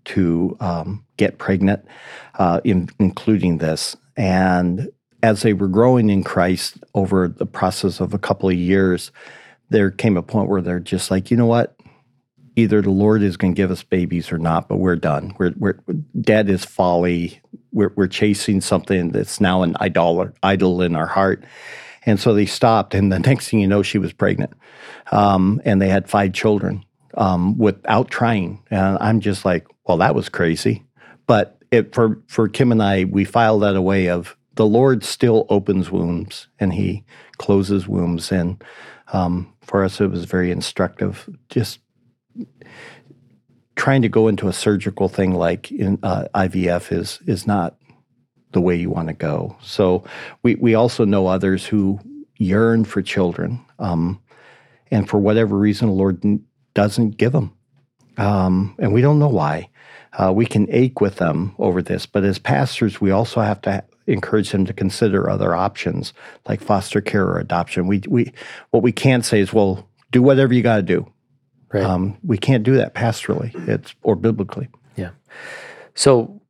to 0.05 0.57
um, 0.61 1.05
get 1.24 1.38
pregnant, 1.38 1.85
uh, 2.38 2.61
in, 2.64 2.88
including 2.98 3.58
this. 3.58 3.96
And 4.16 4.90
as 5.22 5.42
they 5.42 5.52
were 5.52 5.68
growing 5.68 6.11
in 6.11 6.24
Christ 6.24 6.78
over 6.94 7.28
the 7.28 7.46
process 7.46 8.00
of 8.00 8.14
a 8.14 8.18
couple 8.18 8.48
of 8.48 8.54
years, 8.54 9.12
there 9.70 9.90
came 9.90 10.16
a 10.16 10.22
point 10.22 10.48
where 10.48 10.62
they're 10.62 10.80
just 10.80 11.11
like, 11.11 11.30
you 11.30 11.37
know 11.37 11.46
what? 11.46 11.76
either 12.56 12.82
the 12.82 12.90
Lord 12.90 13.22
is 13.22 13.37
going 13.37 13.54
to 13.54 13.56
give 13.56 13.70
us 13.70 13.82
babies 13.82 14.30
or 14.30 14.38
not, 14.38 14.68
but 14.68 14.76
we're 14.76 14.96
done. 14.96 15.35
We're, 15.38 15.54
we're 15.56 15.78
dead 16.20 16.48
is 16.48 16.64
folly. 16.64 17.40
We're, 17.72 17.92
we're 17.96 18.08
chasing 18.08 18.61
something 18.61 19.11
that's 19.11 19.40
now 19.40 19.62
an 19.62 19.76
idol, 19.80 20.28
idol 20.42 20.82
in 20.82 20.94
our 20.94 21.06
heart. 21.06 21.44
And 22.04 22.20
so 22.20 22.35
they 22.35 22.46
stopped. 22.46 22.94
And 22.94 23.12
the 23.12 23.18
next 23.26 23.48
thing 23.48 23.61
you 23.61 23.66
know, 23.66 23.82
she 23.82 23.98
was 23.98 24.12
pregnant. 24.12 24.52
Um, 25.11 25.61
and 25.64 25.80
they 25.80 25.88
had 25.88 26.08
five 26.08 26.32
children 26.32 26.85
um, 27.14 27.56
without 27.58 28.11
trying. 28.11 28.62
And 28.70 28.98
I'm 29.00 29.20
just 29.20 29.44
like, 29.44 29.66
well, 29.87 29.98
that 29.98 30.14
was 30.14 30.28
crazy. 30.28 30.85
But 31.26 31.58
it, 31.70 31.94
for, 31.94 32.20
for 32.26 32.48
Kim 32.48 32.72
and 32.72 32.82
I, 32.82 33.04
we 33.04 33.24
filed 33.24 33.62
that 33.62 33.76
away 33.76 34.08
of 34.08 34.37
the 34.54 34.66
Lord 34.66 35.04
still 35.04 35.46
opens 35.48 35.90
wombs 35.90 36.48
and 36.61 36.72
he 36.72 37.04
closes 37.38 37.88
wombs. 37.88 38.30
And 38.30 38.62
um, 39.12 39.52
for 39.62 39.85
us, 39.85 40.00
it 40.00 40.11
was 40.11 40.24
very 40.24 40.50
instructive. 40.50 41.28
Just 41.48 41.80
trying 43.76 44.02
to 44.02 44.08
go 44.08 44.28
into 44.28 44.48
a 44.48 44.52
surgical 44.52 45.08
thing 45.08 45.32
like 45.32 45.70
in 45.72 45.98
uh, 46.02 46.26
IVF 46.35 46.92
is 46.92 47.18
is 47.26 47.46
not 47.46 47.76
the 48.52 48.61
way 48.61 48.76
you 48.76 48.90
want 48.90 49.08
to 49.08 49.14
go. 49.14 49.56
So 49.62 50.04
we 50.42 50.56
we 50.56 50.74
also 50.74 51.04
know 51.04 51.26
others 51.26 51.66
who 51.66 51.98
yearn 52.38 52.85
for 52.85 53.02
children, 53.02 53.64
um, 53.78 54.20
and 54.90 55.08
for 55.08 55.18
whatever 55.18 55.56
reason, 55.56 55.88
the 55.88 55.94
Lord 55.94 56.22
doesn't 56.74 57.16
give 57.16 57.32
them, 57.32 57.56
um, 58.18 58.74
and 58.78 58.92
we 58.92 59.00
don't 59.00 59.18
know 59.18 59.28
why. 59.28 59.68
Uh, 60.18 60.33
we 60.35 60.44
can 60.44 60.66
ache 60.70 61.01
with 61.01 61.16
them 61.16 61.55
over 61.59 61.81
this, 61.81 62.05
but 62.07 62.25
as 62.25 62.38
pastors, 62.38 63.01
we 63.01 63.11
also 63.11 63.40
have 63.40 63.61
to 63.62 63.83
encourage 64.07 64.51
them 64.51 64.66
to 64.66 64.72
consider 64.72 65.31
other 65.31 65.55
options 65.55 66.12
like 66.48 66.61
foster 66.61 67.01
care 67.01 67.25
or 67.25 67.38
adoption. 67.38 67.87
We 67.87 68.03
we 68.09 68.33
what 68.70 68.83
we 68.83 68.92
can't 68.92 69.25
say 69.25 69.40
is, 69.40 69.53
well, 69.53 69.88
do 70.11 70.22
whatever 70.22 70.53
you 70.53 70.62
got 70.62 70.77
to 70.77 70.83
do. 70.83 71.11
Right. 71.72 71.85
Um, 71.85 72.18
we 72.22 72.37
can't 72.37 72.62
do 72.62 72.77
that 72.77 72.94
pastorally. 72.94 73.55
It's 73.68 73.94
or 74.03 74.14
biblically. 74.14 74.68
Yeah. 74.96 75.11
So, 75.94 76.40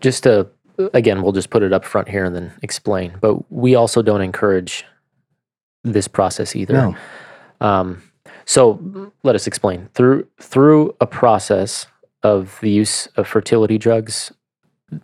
just 0.00 0.22
to 0.22 0.48
again, 0.94 1.22
we'll 1.22 1.32
just 1.32 1.50
put 1.50 1.62
it 1.62 1.72
up 1.72 1.84
front 1.84 2.08
here 2.08 2.24
and 2.24 2.34
then 2.34 2.52
explain. 2.62 3.14
But 3.20 3.50
we 3.52 3.74
also 3.74 4.00
don't 4.00 4.22
encourage 4.22 4.84
this 5.82 6.08
process 6.08 6.56
either. 6.56 6.72
No. 6.72 6.96
Um, 7.60 8.02
so 8.46 9.12
let 9.22 9.34
us 9.34 9.46
explain 9.46 9.88
through 9.94 10.26
through 10.40 10.94
a 11.00 11.06
process 11.06 11.86
of 12.24 12.58
the 12.60 12.70
use 12.70 13.06
of 13.16 13.28
fertility 13.28 13.78
drugs, 13.78 14.32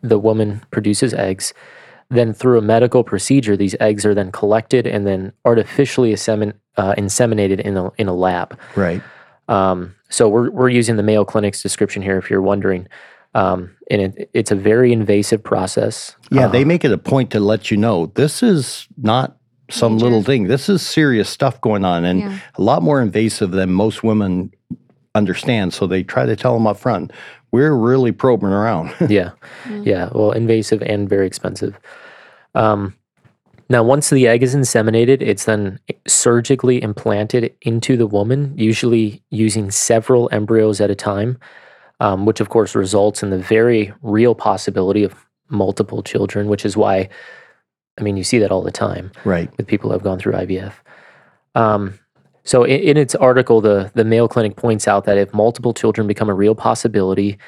the 0.03 0.19
woman 0.19 0.63
produces 0.73 1.15
eggs. 1.15 1.55
Then 2.09 2.33
through 2.33 2.59
a 2.59 2.63
medical 2.63 3.05
procedure, 3.05 3.57
these 3.57 3.77
eggs 3.79 4.05
are 4.05 4.15
then 4.15 4.33
collected 4.33 4.85
and 4.87 5.07
then 5.07 5.33
artificially 5.45 6.13
insemin, 6.13 6.55
uh, 6.77 6.95
inseminated 6.99 7.61
in 7.61 7.77
a 7.77 7.93
in 7.99 8.09
a 8.09 8.15
lab. 8.15 8.59
Right. 8.75 9.01
Um, 9.47 9.95
so 10.09 10.29
we're 10.29 10.51
we're 10.51 10.69
using 10.71 10.97
the 10.97 11.05
Mayo 11.05 11.25
Clinic's 11.25 11.63
description 11.63 12.03
here, 12.03 12.19
if 12.19 12.29
you're 12.29 12.43
wondering. 12.43 12.89
Um, 13.33 13.77
and 13.89 14.03
it, 14.03 14.31
it's 14.35 14.51
a 14.51 14.57
very 14.57 14.93
invasive 14.93 15.41
process. 15.45 16.17
Yeah, 16.33 16.47
Uh, 16.47 16.49
they 16.49 16.65
make 16.65 16.85
it 16.85 16.91
a 16.91 16.99
point 16.99 17.31
to 17.31 17.39
let 17.39 17.71
you 17.71 17.77
know 17.77 18.07
this 18.17 18.43
is 18.43 18.89
not 18.97 19.37
some 19.71 19.93
Major. 19.95 20.05
little 20.07 20.23
thing. 20.25 20.49
This 20.49 20.69
is 20.69 20.83
serious 20.83 21.29
stuff 21.29 21.61
going 21.61 21.85
on, 21.85 22.05
and 22.05 22.21
Yeah. 22.21 22.39
a 22.59 22.63
lot 22.63 22.83
more 22.83 23.01
invasive 23.01 23.53
than 23.53 23.71
most 23.73 24.03
women 24.03 24.51
understand. 25.15 25.75
So 25.75 25.87
they 25.87 26.03
try 26.03 26.27
to 26.27 26.37
tell 26.37 26.55
them 26.55 26.67
up 26.67 26.79
front. 26.79 27.13
We're 27.53 27.75
really 27.75 28.13
probing 28.13 28.51
around. 28.51 28.95
yeah, 29.09 29.31
yeah. 29.83 30.11
Well, 30.13 30.33
invasive 30.33 30.83
and 30.83 31.09
very 31.09 31.27
expensive. 31.27 31.79
Um, 32.55 32.95
now, 33.69 33.85
once 33.85 34.11
the 34.11 34.27
egg 34.27 34.43
is 34.43 34.55
inseminated, 34.55 35.23
it's 35.23 35.45
then 35.45 35.79
surgically 36.07 36.83
implanted 36.83 37.55
into 37.63 37.97
the 37.97 38.07
woman, 38.07 38.53
usually 38.57 39.23
using 39.31 39.71
several 39.71 40.29
embryos 40.33 40.81
at 40.81 40.91
a 40.91 40.97
time, 40.97 41.39
um, 42.01 42.27
which 42.27 42.41
of 42.41 42.49
course 42.49 42.75
results 42.75 43.23
in 43.23 43.31
the 43.31 43.39
very 43.39 43.93
real 44.03 44.35
possibility 44.35 45.05
of 45.05 45.15
multiple 45.51 46.03
children, 46.03 46.49
which 46.49 46.65
is 46.65 46.77
why, 46.77 47.09
I 47.97 48.03
mean, 48.03 48.17
you 48.17 48.25
see 48.25 48.39
that 48.41 48.51
all 48.51 48.63
the 48.63 48.73
time. 48.73 49.13
right. 49.25 49.57
with 49.57 49.69
people 49.69 49.91
who 49.91 49.95
have 49.95 50.03
gone 50.03 50.19
through 50.19 50.33
IVF. 50.33 50.73
Um, 51.55 51.99
so 52.51 52.65
in, 52.65 52.81
in 52.81 52.97
its 52.97 53.15
article, 53.15 53.61
the 53.61 53.93
the 53.95 54.05
Mayo 54.05 54.27
Clinic 54.27 54.57
points 54.57 54.89
out 54.89 55.05
that 55.05 55.17
if 55.17 55.33
multiple 55.33 55.73
children 55.73 56.09
become 56.09 56.29
a 56.29 56.35
real 56.35 56.57
possibility, 56.57 57.39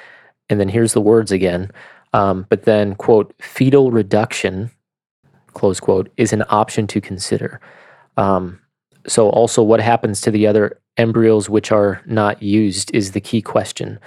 and 0.48 0.60
then 0.60 0.68
here's 0.68 0.92
the 0.92 1.00
words 1.00 1.32
again, 1.32 1.72
um, 2.12 2.46
but 2.48 2.62
then 2.66 2.94
quote 2.94 3.34
fetal 3.40 3.90
reduction, 3.90 4.70
close 5.54 5.80
quote, 5.80 6.08
is 6.18 6.32
an 6.32 6.44
option 6.50 6.86
to 6.86 7.00
consider. 7.00 7.60
Um, 8.16 8.60
so 9.08 9.28
also, 9.30 9.60
what 9.60 9.80
happens 9.80 10.20
to 10.20 10.30
the 10.30 10.46
other 10.46 10.78
embryos 10.96 11.50
which 11.50 11.72
are 11.72 12.00
not 12.06 12.40
used 12.40 12.94
is 12.94 13.10
the 13.10 13.20
key 13.20 13.42
question, 13.42 13.98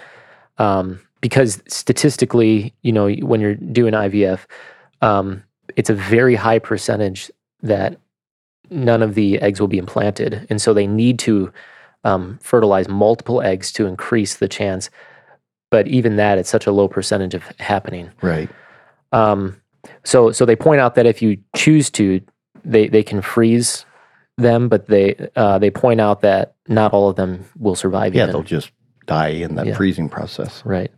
um, 0.59 1.01
because 1.19 1.61
statistically, 1.67 2.73
you 2.83 2.93
know, 2.93 3.09
when 3.15 3.41
you're 3.41 3.55
doing 3.55 3.93
IVF, 3.93 4.45
um, 5.01 5.43
it's 5.75 5.89
a 5.89 5.93
very 5.93 6.35
high 6.35 6.59
percentage 6.59 7.29
that 7.63 7.99
none 8.69 9.01
of 9.01 9.15
the 9.15 9.39
eggs 9.41 9.59
will 9.59 9.67
be 9.67 9.77
implanted. 9.77 10.45
And 10.49 10.61
so 10.61 10.73
they 10.73 10.87
need 10.87 11.19
to 11.19 11.51
um, 12.03 12.39
fertilize 12.41 12.87
multiple 12.87 13.41
eggs 13.41 13.71
to 13.73 13.85
increase 13.85 14.35
the 14.35 14.47
chance. 14.47 14.89
But 15.71 15.87
even 15.87 16.15
that, 16.17 16.37
it's 16.37 16.49
such 16.49 16.67
a 16.67 16.71
low 16.71 16.87
percentage 16.87 17.33
of 17.33 17.43
happening. 17.59 18.11
Right. 18.21 18.49
Um, 19.11 19.61
so, 20.03 20.31
so 20.31 20.45
they 20.45 20.55
point 20.55 20.81
out 20.81 20.95
that 20.95 21.05
if 21.05 21.21
you 21.21 21.37
choose 21.55 21.89
to, 21.91 22.21
they, 22.63 22.87
they 22.87 23.03
can 23.03 23.21
freeze 23.21 23.85
them, 24.37 24.67
but 24.67 24.87
they 24.87 25.15
uh, 25.35 25.57
they 25.59 25.69
point 25.71 26.01
out 26.01 26.21
that 26.21 26.55
not 26.67 26.91
all 26.93 27.07
of 27.09 27.15
them 27.15 27.45
will 27.57 27.75
survive. 27.75 28.13
Yeah, 28.13 28.23
even. 28.23 28.33
they'll 28.33 28.43
just 28.43 28.71
die 29.05 29.29
in 29.29 29.55
that 29.55 29.65
Yeah. 29.65 29.75
freezing 29.75 30.09
process. 30.09 30.61
Right. 30.65 30.91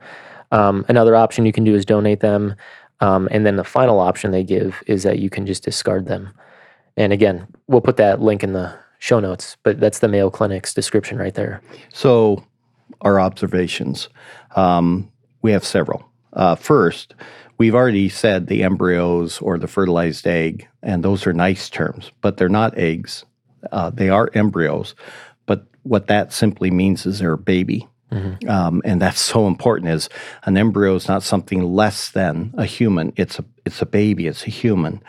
Um, 0.51 0.85
another 0.87 1.15
option 1.15 1.45
you 1.45 1.51
can 1.51 1.63
do 1.63 1.75
is 1.75 1.85
donate 1.85 2.21
them. 2.21 2.55
Um, 2.99 3.27
and 3.29 3.45
then 3.45 3.57
the 3.57 3.63
final 3.63 3.99
option 3.99 4.31
they 4.31 4.43
give 4.43 4.81
is 4.87 5.03
that 5.03 5.19
you 5.19 5.29
can 5.29 5.45
just 5.45 5.63
discard 5.63 6.07
them. 6.07 6.29
And 6.97 7.13
again, 7.13 7.47
we'll 7.67 7.81
put 7.81 7.97
that 7.97 8.21
link 8.21 8.43
in 8.43 8.53
the 8.53 8.73
show 8.99 9.19
notes, 9.19 9.55
but 9.63 9.79
that's 9.79 9.99
the 9.99 10.07
Mayo 10.07 10.29
Clinic's 10.29 10.73
description 10.73 11.17
right 11.17 11.33
there. 11.33 11.61
So, 11.93 12.43
our 13.01 13.19
observations. 13.19 14.09
Um, 14.55 15.11
we 15.43 15.51
have 15.51 15.63
several. 15.63 16.03
Uh, 16.33 16.55
first, 16.55 17.13
we've 17.57 17.75
already 17.75 18.09
said 18.09 18.47
the 18.47 18.63
embryos 18.63 19.39
or 19.39 19.57
the 19.57 19.67
fertilized 19.67 20.25
egg, 20.25 20.67
and 20.81 21.03
those 21.03 21.27
are 21.27 21.33
nice 21.33 21.69
terms, 21.69 22.11
but 22.21 22.37
they're 22.37 22.49
not 22.49 22.77
eggs. 22.77 23.23
Uh, 23.71 23.91
they 23.91 24.09
are 24.09 24.31
embryos. 24.33 24.95
But 25.45 25.67
what 25.83 26.07
that 26.07 26.33
simply 26.33 26.71
means 26.71 27.05
is 27.05 27.19
they're 27.19 27.33
a 27.33 27.37
baby. 27.37 27.87
Um, 28.47 28.81
and 28.85 29.01
that's 29.01 29.19
so 29.19 29.47
important 29.47 29.91
is 29.91 30.09
an 30.43 30.55
embryo 30.55 30.95
is 30.95 31.09
not 31.09 31.23
something 31.23 31.61
less 31.61 32.11
than 32.11 32.53
a 32.57 32.65
human. 32.65 33.11
It's 33.17 33.37
a 33.37 33.45
it's 33.65 33.81
a 33.81 33.85
baby. 33.85 34.27
It's 34.27 34.47
a 34.47 34.49
human. 34.49 35.01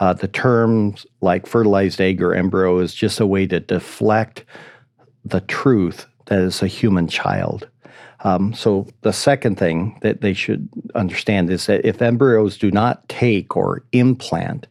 Uh, 0.00 0.12
the 0.12 0.28
terms 0.28 1.06
like 1.20 1.46
fertilized 1.46 2.00
egg 2.00 2.20
or 2.20 2.34
embryo 2.34 2.78
is 2.78 2.94
just 2.94 3.20
a 3.20 3.26
way 3.26 3.46
to 3.46 3.60
deflect 3.60 4.44
the 5.24 5.40
truth 5.42 6.06
that 6.26 6.40
is 6.40 6.62
a 6.62 6.66
human 6.66 7.06
child. 7.08 7.68
Um, 8.20 8.54
so 8.54 8.86
the 9.02 9.12
second 9.12 9.58
thing 9.58 9.98
that 10.00 10.22
they 10.22 10.32
should 10.32 10.68
understand 10.94 11.50
is 11.50 11.66
that 11.66 11.84
if 11.84 12.00
embryos 12.00 12.56
do 12.56 12.70
not 12.70 13.06
take 13.08 13.56
or 13.56 13.84
implant 13.92 14.66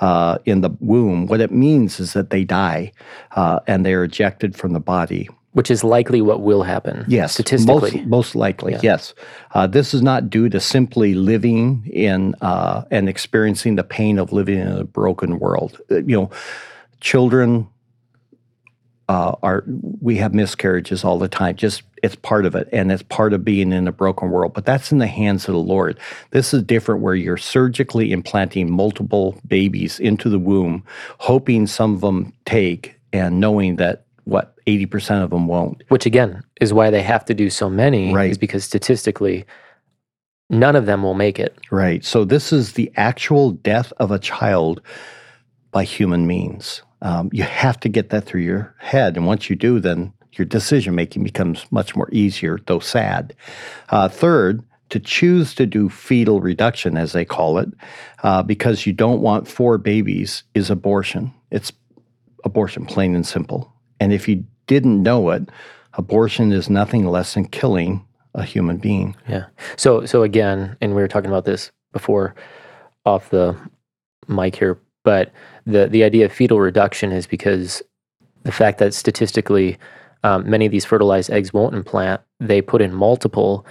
uh, 0.00 0.38
in 0.46 0.62
the 0.62 0.70
womb, 0.80 1.26
what 1.26 1.40
it 1.40 1.52
means 1.52 2.00
is 2.00 2.14
that 2.14 2.30
they 2.30 2.44
die 2.44 2.92
uh, 3.32 3.60
and 3.66 3.84
they 3.84 3.92
are 3.92 4.04
ejected 4.04 4.56
from 4.56 4.72
the 4.72 4.80
body. 4.80 5.28
Which 5.54 5.70
is 5.70 5.82
likely 5.82 6.20
what 6.20 6.42
will 6.42 6.62
happen. 6.62 7.04
Yes, 7.08 7.32
statistically. 7.32 7.92
most, 7.92 8.06
most 8.06 8.34
likely. 8.34 8.76
Yes, 8.82 9.14
uh, 9.54 9.66
this 9.66 9.94
is 9.94 10.02
not 10.02 10.28
due 10.28 10.48
to 10.48 10.60
simply 10.60 11.14
living 11.14 11.88
in 11.92 12.34
uh, 12.40 12.84
and 12.90 13.08
experiencing 13.08 13.76
the 13.76 13.84
pain 13.84 14.18
of 14.18 14.32
living 14.32 14.58
in 14.58 14.68
a 14.68 14.84
broken 14.84 15.38
world. 15.38 15.80
Uh, 15.90 16.02
you 16.02 16.16
know, 16.16 16.30
children 17.00 17.68
uh, 19.08 19.34
are 19.42 19.64
we 20.00 20.16
have 20.16 20.34
miscarriages 20.34 21.04
all 21.04 21.18
the 21.18 21.28
time. 21.28 21.56
Just 21.56 21.82
it's 22.02 22.16
part 22.16 22.46
of 22.46 22.54
it, 22.54 22.68
and 22.72 22.90
it's 22.90 23.02
part 23.02 23.32
of 23.32 23.44
being 23.44 23.72
in 23.72 23.86
a 23.86 23.92
broken 23.92 24.30
world. 24.30 24.54
But 24.54 24.64
that's 24.64 24.92
in 24.92 24.98
the 24.98 25.06
hands 25.06 25.46
of 25.48 25.54
the 25.54 25.60
Lord. 25.60 25.98
This 26.30 26.54
is 26.54 26.62
different, 26.62 27.02
where 27.02 27.14
you're 27.14 27.36
surgically 27.36 28.12
implanting 28.12 28.70
multiple 28.70 29.38
babies 29.46 30.00
into 30.00 30.28
the 30.28 30.38
womb, 30.38 30.84
hoping 31.18 31.66
some 31.66 31.94
of 31.94 32.00
them 32.00 32.32
take, 32.46 32.96
and 33.12 33.40
knowing 33.40 33.76
that 33.76 34.06
what 34.24 34.54
eighty 34.66 34.86
percent 34.86 35.22
of 35.22 35.30
them 35.30 35.46
won't. 35.46 35.82
Which 35.88 36.06
again 36.06 36.42
is 36.60 36.72
why 36.72 36.90
they 36.90 37.02
have 37.02 37.24
to 37.26 37.34
do 37.34 37.50
so 37.50 37.68
many, 37.70 38.12
Right. 38.14 38.30
is 38.30 38.38
because 38.38 38.64
statistically, 38.64 39.44
none 40.50 40.76
of 40.76 40.86
them 40.86 41.02
will 41.02 41.14
make 41.14 41.38
it. 41.38 41.56
Right. 41.70 42.04
So 42.04 42.24
this 42.24 42.52
is 42.52 42.72
the 42.72 42.90
actual 42.96 43.52
death 43.52 43.92
of 43.98 44.10
a 44.10 44.18
child 44.18 44.80
by 45.70 45.84
human 45.84 46.26
means. 46.26 46.82
Um, 47.02 47.28
you 47.32 47.42
have 47.42 47.78
to 47.80 47.88
get 47.88 48.10
that 48.10 48.24
through 48.24 48.42
your 48.42 48.74
head, 48.78 49.16
and 49.16 49.26
once 49.26 49.50
you 49.50 49.56
do, 49.56 49.78
then 49.80 50.12
your 50.32 50.46
decision 50.46 50.94
making 50.94 51.22
becomes 51.22 51.66
much 51.70 51.94
more 51.94 52.08
easier, 52.10 52.58
though 52.66 52.78
sad. 52.80 53.34
Uh, 53.90 54.08
third, 54.08 54.62
to 54.90 54.98
choose 55.00 55.54
to 55.54 55.66
do 55.66 55.88
fetal 55.88 56.40
reduction, 56.40 56.96
as 56.96 57.12
they 57.12 57.24
call 57.24 57.58
it, 57.58 57.68
uh, 58.22 58.42
because 58.42 58.86
you 58.86 58.92
don't 58.92 59.20
want 59.20 59.48
four 59.48 59.76
babies, 59.78 60.44
is 60.54 60.70
abortion. 60.70 61.32
It's 61.50 61.72
abortion, 62.44 62.86
plain 62.86 63.14
and 63.14 63.26
simple. 63.26 63.73
And 64.04 64.12
if 64.12 64.28
you 64.28 64.44
didn't 64.66 65.02
know 65.02 65.30
it, 65.30 65.48
abortion 65.94 66.52
is 66.52 66.68
nothing 66.68 67.06
less 67.06 67.32
than 67.32 67.46
killing 67.46 68.04
a 68.34 68.44
human 68.44 68.76
being. 68.76 69.16
Yeah. 69.26 69.46
So 69.76 70.04
so 70.04 70.22
again, 70.22 70.76
and 70.82 70.94
we 70.94 71.00
were 71.00 71.08
talking 71.08 71.30
about 71.30 71.46
this 71.46 71.72
before 71.90 72.34
off 73.06 73.30
the 73.30 73.56
mic 74.28 74.56
here, 74.56 74.78
but 75.04 75.32
the 75.64 75.86
the 75.86 76.04
idea 76.04 76.26
of 76.26 76.32
fetal 76.32 76.60
reduction 76.60 77.12
is 77.12 77.26
because 77.26 77.82
the 78.42 78.52
fact 78.52 78.78
that 78.78 78.92
statistically 78.92 79.78
um, 80.22 80.48
many 80.48 80.66
of 80.66 80.72
these 80.72 80.84
fertilized 80.84 81.30
eggs 81.30 81.54
won't 81.54 81.74
implant, 81.74 82.20
they 82.40 82.60
put 82.60 82.82
in 82.82 82.92
multiple, 82.92 83.64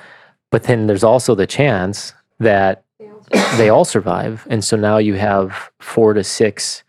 but 0.50 0.64
then 0.64 0.88
there's 0.88 1.04
also 1.04 1.36
the 1.36 1.46
chance 1.46 2.14
that 2.40 2.84
they 3.58 3.70
all 3.70 3.86
survive, 3.86 4.48
and 4.50 4.64
so 4.64 4.76
now 4.78 4.98
you 4.98 5.14
have 5.14 5.70
four 5.80 6.14
to 6.14 6.24
six 6.24 6.84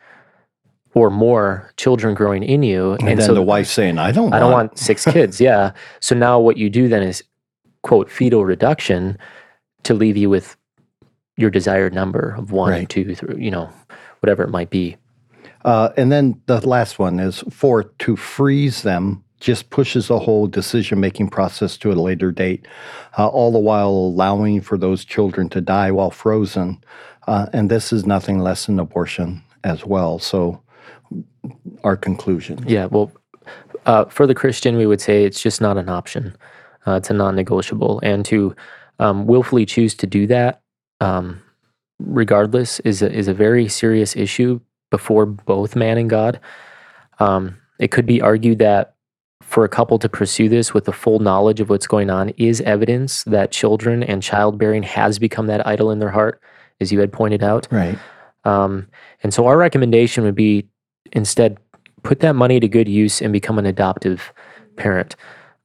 or 0.94 1.11
more 1.11 1.72
children 1.76 2.14
growing 2.14 2.42
in 2.42 2.62
you, 2.62 2.92
And, 3.00 3.09
then 3.09 3.20
so 3.20 3.35
the 3.35 3.42
wife 3.42 3.66
saying, 3.66 3.98
I 3.98 4.12
don't 4.12 4.33
I 4.33 4.38
don't 4.38 4.52
want 4.52 4.70
want 4.70 4.78
six 4.78 5.04
kids. 5.04 5.40
Yeah. 5.48 5.72
So 6.00 6.14
now 6.14 6.38
what 6.40 6.57
you 6.57 6.70
do 6.70 6.88
then 6.88 7.02
is 7.02 7.22
quote 7.83 8.11
fetal 8.11 8.44
reduction 8.44 9.18
to 9.83 9.94
leave 9.94 10.16
you 10.16 10.30
with 10.30 10.57
your 11.37 11.50
desired 11.50 11.92
number 11.92 12.35
of 12.38 12.52
one, 12.52 12.70
Right. 12.70 12.88
two, 12.88 13.14
three, 13.14 13.44
you 13.44 13.50
know, 13.50 13.68
whatever 14.20 14.42
it 14.44 14.50
might 14.50 14.70
be. 14.70 14.96
Uh, 15.64 15.90
and 15.96 16.12
then 16.12 16.40
the 16.46 16.66
last 16.66 16.98
one 16.98 17.18
is 17.18 17.42
for 17.50 17.85
to 17.85 18.16
freeze 18.16 18.83
them 18.83 19.22
just 19.40 19.68
pushes 19.68 20.09
the 20.09 20.18
whole 20.18 20.46
decision 20.46 20.98
making 21.00 21.28
process 21.28 21.76
to 21.76 21.92
a 21.92 21.94
later 21.94 22.33
date, 22.33 22.66
uh, 23.18 23.26
all 23.28 23.52
the 23.52 23.59
while 23.59 23.90
allowing 23.90 24.61
for 24.61 24.78
those 24.78 25.04
children 25.04 25.50
to 25.50 25.61
die 25.61 25.90
while 25.90 26.11
frozen. 26.11 26.83
Uh, 27.26 27.46
and 27.52 27.70
this 27.70 27.92
is 27.92 28.07
nothing 28.07 28.38
less 28.38 28.64
than 28.66 28.78
abortion 28.78 29.42
as 29.62 29.85
well. 29.85 30.18
So, 30.18 30.62
our 31.83 31.96
conclusion. 31.96 32.64
Yeah. 32.66 32.87
Well, 32.87 33.11
uh, 33.87 34.07
for 34.07 34.26
the 34.26 34.35
Christian, 34.35 34.76
we 34.76 34.87
would 34.87 35.00
say 35.00 35.24
it's 35.24 35.42
just 35.42 35.61
not 35.61 35.76
an 35.76 35.88
option. 35.88 36.37
Uh, 36.87 36.92
it's 36.92 37.11
a 37.11 37.14
non-negotiable, 37.14 38.00
and 38.02 38.24
to 38.26 38.54
um, 38.98 39.26
willfully 39.26 39.66
choose 39.66 39.94
to 39.94 40.07
do 40.07 40.26
that, 40.26 40.62
um, 41.00 41.42
regardless, 41.98 42.80
is 42.80 43.02
a, 43.02 43.11
is 43.11 43.28
a 43.28 43.35
very 43.35 43.68
serious 43.68 44.16
issue 44.16 44.61
before 44.90 45.26
both 45.26 45.76
man 45.76 45.98
and 45.98 46.11
God. 46.11 46.38
Um, 47.18 47.57
it 47.78 47.90
could 47.90 48.07
be 48.07 48.20
argued 48.20 48.59
that 48.59 48.94
for 49.40 49.64
a 49.64 49.68
couple 49.68 49.98
to 49.98 50.09
pursue 50.09 50.48
this 50.48 50.74
with 50.74 50.85
the 50.85 50.92
full 50.92 51.18
knowledge 51.18 51.61
of 51.61 51.68
what's 51.68 51.87
going 51.87 52.11
on 52.11 52.30
is 52.30 52.61
evidence 52.62 53.24
that 53.24 53.50
children 53.50 54.02
and 54.02 54.22
childbearing 54.22 54.83
has 54.83 55.18
become 55.18 55.46
that 55.46 55.66
idol 55.66 55.90
in 55.90 55.98
their 55.98 56.11
heart, 56.11 56.40
as 56.80 56.92
you 56.92 57.00
had 57.00 57.12
pointed 57.12 57.42
out. 57.42 57.66
Right. 57.70 57.98
Um, 58.44 58.88
and 59.22 59.33
so 59.33 59.46
our 59.46 59.57
recommendation 59.57 60.24
would 60.24 60.35
be 60.35 60.68
instead 61.12 61.58
put 62.02 62.20
that 62.20 62.34
money 62.34 62.60
to 62.60 62.68
good 62.68 62.88
use 62.88 63.20
and 63.20 63.32
become 63.32 63.58
an 63.58 63.66
adoptive 63.66 64.32
parent. 64.76 65.16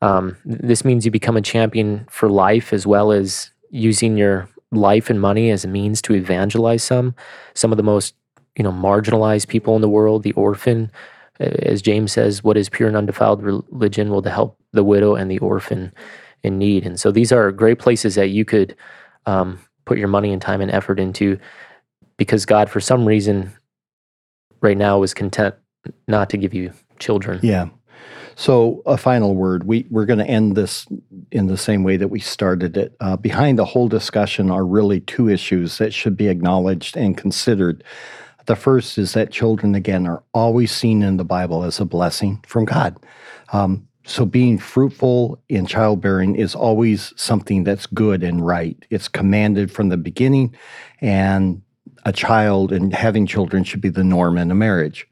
Um, 0.02 0.38
this 0.46 0.86
means 0.86 1.06
you 1.06 1.12
become 1.12 1.38
a 1.38 1.42
champion 1.42 2.08
for 2.10 2.30
life 2.30 2.72
as 2.72 2.88
well 2.88 3.12
as 3.12 3.52
using 3.70 4.18
your 4.18 4.48
life 4.72 5.10
and 5.10 5.20
money 5.20 5.52
as 5.52 5.66
a 5.66 5.68
means 5.68 6.02
to 6.02 6.14
evangelize 6.14 6.84
some 6.84 7.16
some 7.54 7.72
of 7.72 7.78
the 7.78 7.84
most 7.84 8.14
you 8.56 8.64
know 8.64 8.72
marginalized 8.72 9.48
people 9.48 9.76
in 9.76 9.82
the 9.82 9.90
world, 9.90 10.24
the 10.24 10.32
orphan. 10.34 10.92
As 11.40 11.82
James 11.82 12.12
says, 12.12 12.44
what 12.44 12.58
is 12.58 12.68
pure 12.68 12.90
and 12.90 12.98
undefiled 12.98 13.42
religion 13.42 14.10
will 14.10 14.22
to 14.22 14.30
help 14.30 14.58
the 14.74 14.84
widow 14.84 15.16
and 15.16 15.32
the 15.32 15.40
orphan 15.40 15.94
in 16.44 16.58
need. 16.58 16.86
And 16.86 17.00
so 17.00 17.12
these 17.12 17.32
are 17.32 17.52
great 17.52 17.80
places 17.80 18.16
that 18.16 18.28
you 18.28 18.44
could 18.44 18.76
um, 19.26 19.60
put 19.86 19.98
your 19.98 20.10
money 20.10 20.34
and 20.34 20.42
time 20.42 20.60
and 20.60 20.72
effort 20.72 21.00
into 21.00 21.40
because 22.18 22.46
God, 22.46 22.70
for 22.70 22.82
some 22.82 23.06
reason, 23.06 23.54
right 24.62 24.78
now 24.78 25.04
is 25.04 25.14
content 25.14 25.56
not 26.08 26.30
to 26.32 26.38
give 26.38 26.54
you 26.54 26.74
children. 27.00 27.40
Yeah. 27.42 27.70
So, 28.36 28.82
a 28.86 28.96
final 28.96 29.36
word. 29.36 29.66
We, 29.66 29.86
we're 29.90 30.06
going 30.06 30.20
to 30.20 30.26
end 30.26 30.56
this 30.56 30.88
in 31.30 31.48
the 31.48 31.58
same 31.58 31.84
way 31.84 31.98
that 31.98 32.08
we 32.08 32.22
started 32.22 32.78
it. 32.78 32.96
Uh, 33.02 33.18
behind 33.18 33.60
the 33.60 33.66
whole 33.66 33.90
discussion 33.90 34.50
are 34.50 34.66
really 34.66 35.02
two 35.02 35.28
issues 35.28 35.78
that 35.78 35.94
should 35.94 36.16
be 36.16 36.30
acknowledged 36.30 36.96
and 36.96 37.18
considered. 37.18 37.84
The 38.46 38.56
first 38.56 38.98
is 38.98 39.12
that 39.14 39.32
children, 39.32 39.76
again, 39.76 40.08
are 40.08 40.24
always 40.34 40.72
seen 40.72 41.04
in 41.04 41.18
the 41.18 41.26
Bible 41.26 41.66
as 41.66 41.82
a 41.82 41.86
blessing 41.86 42.42
from 42.48 42.64
God. 42.64 42.96
Um, 43.52 43.86
so, 44.06 44.26
being 44.26 44.58
fruitful 44.58 45.38
in 45.50 45.66
childbearing 45.66 46.36
is 46.36 46.56
always 46.56 47.12
something 47.18 47.66
that's 47.66 47.88
good 47.88 48.24
and 48.24 48.46
right. 48.46 48.86
It's 48.90 49.10
commanded 49.10 49.70
from 49.70 49.90
the 49.90 49.98
beginning, 49.98 50.56
and 51.02 51.62
a 52.06 52.14
child 52.14 52.72
and 52.72 52.94
having 52.94 53.26
children 53.26 53.64
should 53.64 53.82
be 53.82 53.90
the 53.90 54.04
norm 54.04 54.38
in 54.38 54.52
a 54.52 54.56
marriage. 54.56 55.08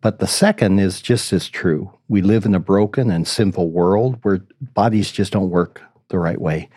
But 0.00 0.18
the 0.18 0.26
second 0.26 0.78
is 0.78 1.00
just 1.00 1.32
as 1.32 1.48
true. 1.48 1.92
We 2.08 2.22
live 2.22 2.44
in 2.44 2.54
a 2.54 2.60
broken 2.60 3.10
and 3.10 3.26
sinful 3.26 3.70
world 3.70 4.18
where 4.22 4.44
bodies 4.60 5.10
just 5.10 5.32
don't 5.32 5.50
work 5.50 5.82
the 6.08 6.18
right 6.18 6.40
way. 6.40 6.68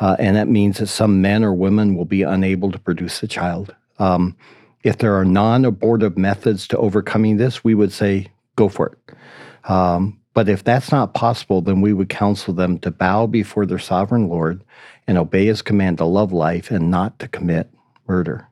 Uh, 0.00 0.16
and 0.18 0.36
that 0.36 0.48
means 0.48 0.78
that 0.78 0.86
some 0.86 1.20
men 1.20 1.44
or 1.44 1.52
women 1.52 1.94
will 1.96 2.04
be 2.04 2.22
unable 2.22 2.72
to 2.72 2.78
produce 2.78 3.22
a 3.22 3.28
child. 3.28 3.74
Um, 3.98 4.36
if 4.84 4.98
there 4.98 5.14
are 5.16 5.24
non 5.24 5.64
abortive 5.64 6.16
methods 6.16 6.66
to 6.68 6.78
overcoming 6.78 7.36
this, 7.36 7.62
we 7.62 7.74
would 7.74 7.92
say 7.92 8.28
go 8.56 8.68
for 8.68 8.88
it. 8.88 9.70
Um, 9.70 10.18
but 10.34 10.48
if 10.48 10.64
that's 10.64 10.92
not 10.92 11.14
possible, 11.14 11.60
then 11.60 11.80
we 11.80 11.92
would 11.92 12.08
counsel 12.08 12.54
them 12.54 12.78
to 12.78 12.90
bow 12.90 13.26
before 13.26 13.66
their 13.66 13.78
sovereign 13.78 14.28
Lord 14.28 14.62
and 15.06 15.18
obey 15.18 15.46
his 15.46 15.62
command 15.62 15.98
to 15.98 16.04
love 16.04 16.32
life 16.32 16.70
and 16.70 16.90
not 16.90 17.18
to 17.18 17.28
commit 17.28 17.70
murder. 18.06 18.47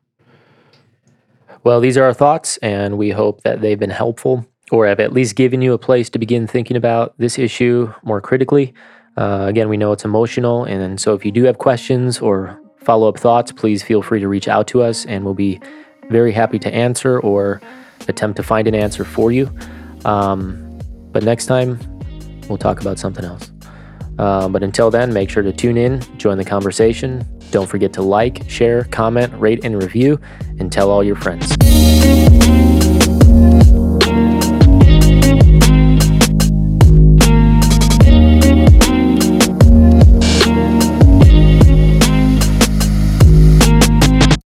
Well, 1.63 1.79
these 1.81 1.97
are 1.97 2.03
our 2.03 2.13
thoughts, 2.13 2.57
and 2.57 2.97
we 2.97 3.09
hope 3.09 3.41
that 3.41 3.61
they've 3.61 3.79
been 3.79 3.89
helpful 3.89 4.45
or 4.71 4.87
have 4.87 4.99
at 4.99 5.13
least 5.13 5.35
given 5.35 5.61
you 5.61 5.73
a 5.73 5.77
place 5.77 6.09
to 6.09 6.19
begin 6.19 6.45
thinking 6.47 6.77
about 6.77 7.17
this 7.17 7.39
issue 7.39 7.91
more 8.03 8.21
critically. 8.21 8.73
Uh, 9.15 9.45
again, 9.47 9.69
we 9.69 9.77
know 9.77 9.91
it's 9.91 10.05
emotional, 10.05 10.65
and 10.65 10.99
so 10.99 11.13
if 11.13 11.25
you 11.25 11.31
do 11.31 11.43
have 11.43 11.57
questions 11.57 12.19
or 12.19 12.59
follow 12.77 13.09
up 13.09 13.17
thoughts, 13.17 13.51
please 13.51 13.81
feel 13.81 14.01
free 14.01 14.19
to 14.19 14.27
reach 14.27 14.47
out 14.47 14.67
to 14.67 14.81
us, 14.81 15.05
and 15.05 15.25
we'll 15.25 15.33
be 15.33 15.59
very 16.09 16.31
happy 16.31 16.59
to 16.59 16.73
answer 16.73 17.19
or 17.19 17.61
attempt 18.07 18.37
to 18.37 18.43
find 18.43 18.67
an 18.67 18.75
answer 18.75 19.03
for 19.03 19.31
you. 19.31 19.49
Um, 20.05 20.79
but 21.11 21.23
next 21.23 21.47
time, 21.47 21.79
we'll 22.47 22.57
talk 22.57 22.79
about 22.79 22.99
something 22.99 23.25
else. 23.25 23.51
Uh, 24.19 24.47
but 24.47 24.63
until 24.63 24.89
then, 24.89 25.13
make 25.13 25.29
sure 25.29 25.43
to 25.43 25.53
tune 25.53 25.77
in, 25.77 26.01
join 26.17 26.37
the 26.37 26.45
conversation. 26.45 27.25
Don't 27.51 27.67
forget 27.67 27.93
to 27.93 28.01
like, 28.01 28.49
share, 28.49 28.83
comment, 28.85 29.33
rate, 29.39 29.63
and 29.63 29.81
review, 29.81 30.19
and 30.59 30.71
tell 30.71 30.89
all 30.89 31.03
your 31.03 31.15
friends. 31.15 31.55